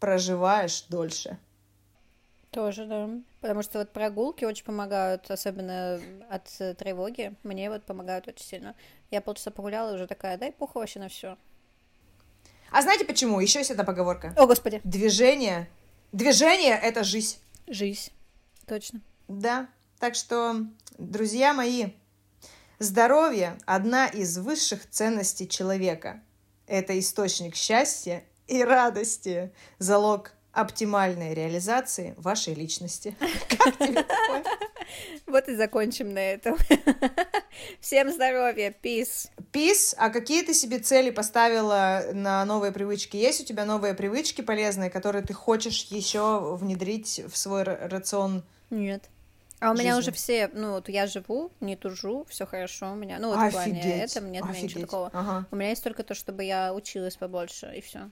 [0.00, 1.38] проживаешь дольше.
[2.50, 3.10] Тоже, да.
[3.42, 6.00] Потому что вот прогулки очень помогают, особенно
[6.30, 6.44] от
[6.78, 7.34] тревоги.
[7.42, 8.74] Мне вот помогают очень сильно.
[9.10, 11.36] Я полчаса погуляла и уже такая, дай похуй вообще на все.
[12.70, 13.38] А знаете почему?
[13.38, 14.32] Еще есть одна поговорка.
[14.38, 14.80] О, господи.
[14.82, 15.68] Движение.
[16.12, 17.36] Движение— это жизнь.
[17.66, 18.12] Жизнь.
[18.66, 19.02] Точно.
[19.28, 19.68] Да.
[19.98, 20.56] Так что,
[20.96, 21.90] друзья мои,
[22.82, 26.22] здоровье– одна из высших ценностей человека.
[26.66, 33.16] Это источник счастья и радости, залог оптимальной реализации вашей личности.
[33.48, 34.44] Как тебе такое?
[35.26, 36.56] Вот и закончим на этом.
[37.80, 39.30] Всем здоровья, peace.
[39.52, 39.94] Peace.
[39.96, 43.16] А какие ты себе цели поставила на новые привычки?
[43.16, 48.44] Есть у тебя новые привычки полезные, которые ты хочешь еще внедрить в свой рацион?
[48.68, 49.08] Нет.
[49.62, 53.18] А у меня уже все, ну вот я живу, не тужу, все хорошо у меня.
[53.20, 53.50] Ну вот Офигеть.
[53.50, 54.62] в плане этого нет Офигеть.
[54.62, 55.10] ничего такого.
[55.12, 55.46] Ага.
[55.52, 58.10] У меня есть только то, чтобы я училась побольше и все.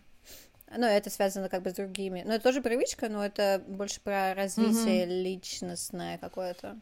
[0.77, 2.23] Ну, это связано как бы с другими.
[2.25, 6.79] Ну, это тоже привычка, но это больше про развитие mm личностное какое-то.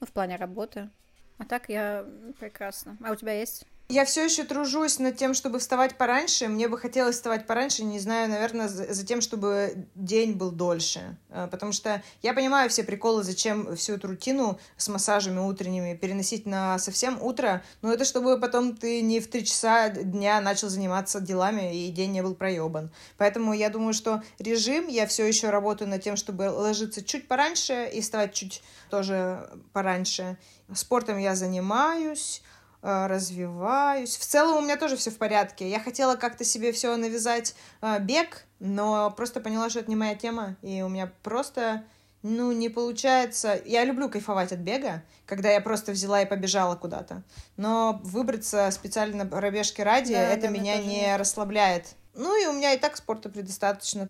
[0.00, 0.88] Ну, в плане работы.
[1.36, 2.06] А так я
[2.40, 2.96] прекрасно.
[3.04, 3.66] А у тебя есть?
[3.88, 6.48] Я все еще тружусь над тем, чтобы вставать пораньше.
[6.48, 11.18] Мне бы хотелось вставать пораньше, не знаю, наверное, за, за тем, чтобы день был дольше.
[11.28, 16.46] А, потому что я понимаю все приколы, зачем всю эту рутину с массажами утренними переносить
[16.46, 17.62] на совсем утро.
[17.82, 22.12] Но это чтобы потом ты не в три часа дня начал заниматься делами и день
[22.12, 22.90] не был проебан.
[23.18, 27.90] Поэтому я думаю, что режим, я все еще работаю над тем, чтобы ложиться чуть пораньше
[27.92, 30.38] и вставать чуть тоже пораньше.
[30.72, 32.51] Спортом я занимаюсь Э,
[32.82, 34.16] развиваюсь.
[34.16, 35.70] В целом у меня тоже все в порядке.
[35.70, 40.14] Я хотела как-то себе все навязать э, бег, но просто поняла, что это не моя
[40.14, 41.84] тема, и у меня просто
[42.22, 43.60] ну, не получается.
[43.64, 47.22] Я люблю кайфовать от бега, когда я просто взяла и побежала куда-то.
[47.56, 51.94] Но выбраться специально пробежки ради, да, это да, меня не расслабляет.
[52.14, 54.08] Ну и у меня и так спорта предостаточно.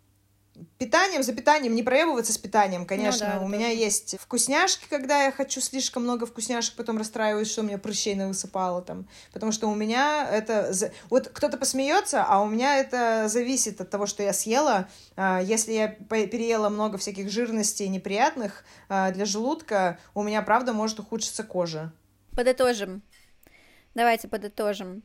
[0.78, 3.26] Питанием, за питанием, не проебываться с питанием, конечно.
[3.26, 3.80] Ну, да, у меня тоже.
[3.80, 8.82] есть вкусняшки, когда я хочу слишком много вкусняшек, потом расстраиваюсь, что у меня прыщей навысыпало
[8.82, 9.08] там.
[9.32, 10.74] Потому что у меня это...
[11.08, 14.88] Вот кто-то посмеется, а у меня это зависит от того, что я съела.
[15.16, 21.00] А, если я переела много всяких жирностей неприятных а, для желудка, у меня, правда, может
[21.00, 21.92] ухудшиться кожа.
[22.36, 23.02] Подытожим.
[23.94, 25.02] Давайте подытожим.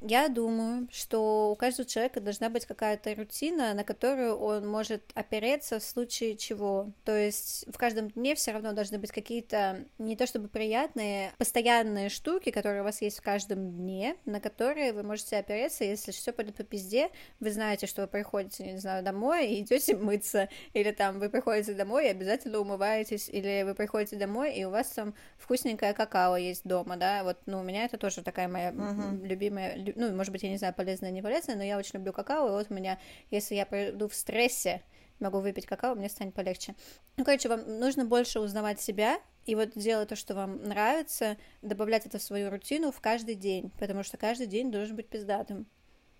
[0.00, 5.78] Я думаю, что у каждого человека должна быть какая-то рутина, на которую он может опереться
[5.78, 6.92] в случае чего.
[7.04, 12.08] То есть в каждом дне все равно должны быть какие-то не то чтобы приятные, постоянные
[12.08, 16.32] штуки, которые у вас есть в каждом дне, на которые вы можете опереться, если все
[16.32, 20.90] пойдет по пизде, вы знаете, что вы приходите, не знаю, домой и идете мыться, или
[20.90, 25.14] там вы приходите домой и обязательно умываетесь, или вы приходите домой и у вас там
[25.38, 29.26] вкусненькое какао есть дома, да, вот, ну, у меня это тоже такая моя uh-huh.
[29.26, 32.48] любимая ну, может быть, я не знаю, полезное, не полезное, но я очень люблю какао,
[32.48, 32.98] и вот у меня,
[33.30, 34.82] если я приду в стрессе,
[35.20, 36.74] могу выпить какао, мне станет полегче.
[37.16, 42.06] Ну, короче, вам нужно больше узнавать себя, и вот делать то, что вам нравится, добавлять
[42.06, 45.66] это в свою рутину в каждый день, потому что каждый день должен быть пиздатым,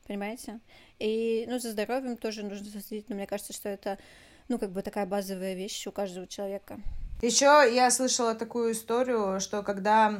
[0.07, 0.61] понимаете?
[0.99, 3.99] И, ну, за здоровьем тоже нужно следить, но мне кажется, что это,
[4.49, 6.81] ну, как бы такая базовая вещь у каждого человека.
[7.22, 10.12] Еще я слышала такую историю, что когда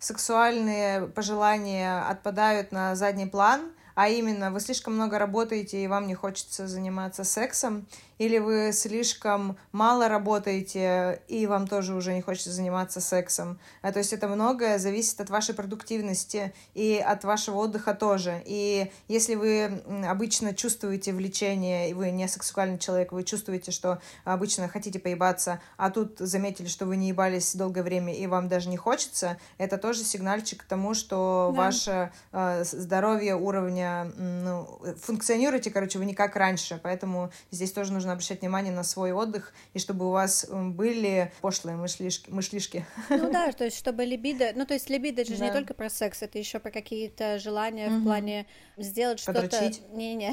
[0.00, 3.70] сексуальные пожелания отпадают на задний план,
[4.00, 7.86] а именно вы слишком много работаете и вам не хочется заниматься сексом,
[8.16, 13.58] или вы слишком мало работаете, и вам тоже уже не хочется заниматься сексом.
[13.80, 18.42] А, то есть это многое зависит от вашей продуктивности и от вашего отдыха тоже.
[18.44, 24.68] И если вы обычно чувствуете влечение, и вы не сексуальный человек, вы чувствуете, что обычно
[24.68, 28.76] хотите поебаться, а тут заметили, что вы не ебались долгое время, и вам даже не
[28.76, 31.62] хочется, это тоже сигнальчик к тому, что да.
[31.62, 38.12] ваше э, здоровье уровня, ну, функционируете, короче, вы не как раньше, поэтому здесь тоже нужно
[38.12, 42.30] обращать внимание на свой отдых, и чтобы у вас были пошлые мышлишки.
[42.30, 42.86] мышлишки.
[43.08, 44.52] Ну да, то есть чтобы либидо...
[44.54, 45.46] Ну то есть либидо это же да.
[45.46, 48.00] не только про секс, это еще про какие-то желания угу.
[48.00, 49.70] в плане сделать что-то...
[49.92, 50.32] Не-не.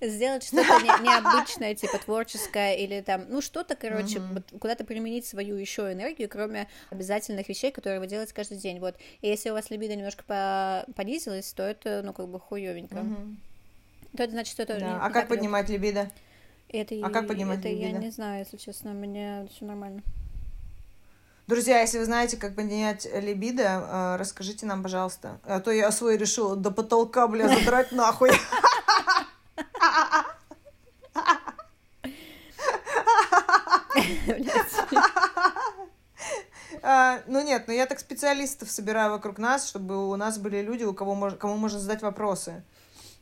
[0.00, 4.58] сделать что-то необычное, типа творческое, или там, ну что-то, короче, угу.
[4.58, 8.80] куда-то применить свою еще энергию, кроме обязательных вещей, которые вы делаете каждый день.
[8.80, 8.96] Вот.
[9.20, 12.98] И если у вас либидо немножко понизилось, то это, ну, как бы хуевенько.
[12.98, 13.16] Угу.
[14.16, 14.78] То это значит, что это...
[14.78, 15.00] Да.
[15.02, 16.10] А как поднимать либидо?
[16.68, 17.86] Это, а как поднимать это либидо?
[17.86, 20.02] я не знаю, если честно, у меня все нормально.
[21.46, 25.40] Друзья, если вы знаете, как поднять либидо, э, расскажите нам, пожалуйста.
[25.44, 28.30] А то я свой решил до потолка, бля, задрать нахуй.
[36.82, 40.84] А, ну нет, ну я так специалистов собираю вокруг нас, чтобы у нас были люди,
[40.84, 42.62] у кого мож, кому можно задать вопросы.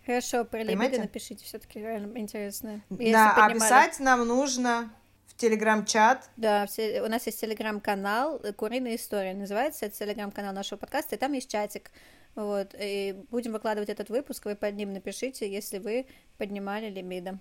[0.07, 2.83] Хорошо, про либидо напишите, все-таки реально интересно.
[2.89, 3.53] Если да, поднимали...
[3.53, 4.91] описать нам нужно
[5.27, 6.31] в телеграм-чат.
[6.37, 6.67] Да,
[7.05, 11.91] у нас есть телеграм-канал «Куриная история», называется, это телеграм-канал нашего подкаста, и там есть чатик.
[12.35, 16.07] Вот, и будем выкладывать этот выпуск, вы под ним напишите, если вы
[16.39, 17.39] поднимали либидо.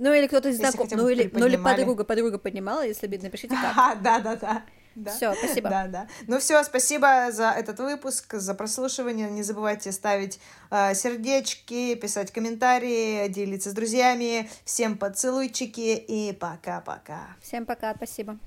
[0.00, 3.54] Ну или кто-то из знакомых, ну или, ну или подруга, подруга поднимала, если бы напишите
[3.54, 4.02] как.
[4.02, 4.62] Да, да, да.
[4.94, 5.10] Да.
[5.12, 5.68] Все, спасибо.
[5.68, 6.08] Да, да.
[6.26, 9.30] Ну все, спасибо за этот выпуск, за прослушивание.
[9.30, 10.40] Не забывайте ставить
[10.70, 14.50] э, сердечки, писать комментарии, делиться с друзьями.
[14.64, 17.36] Всем поцелуйчики и пока-пока.
[17.40, 18.38] Всем пока, спасибо.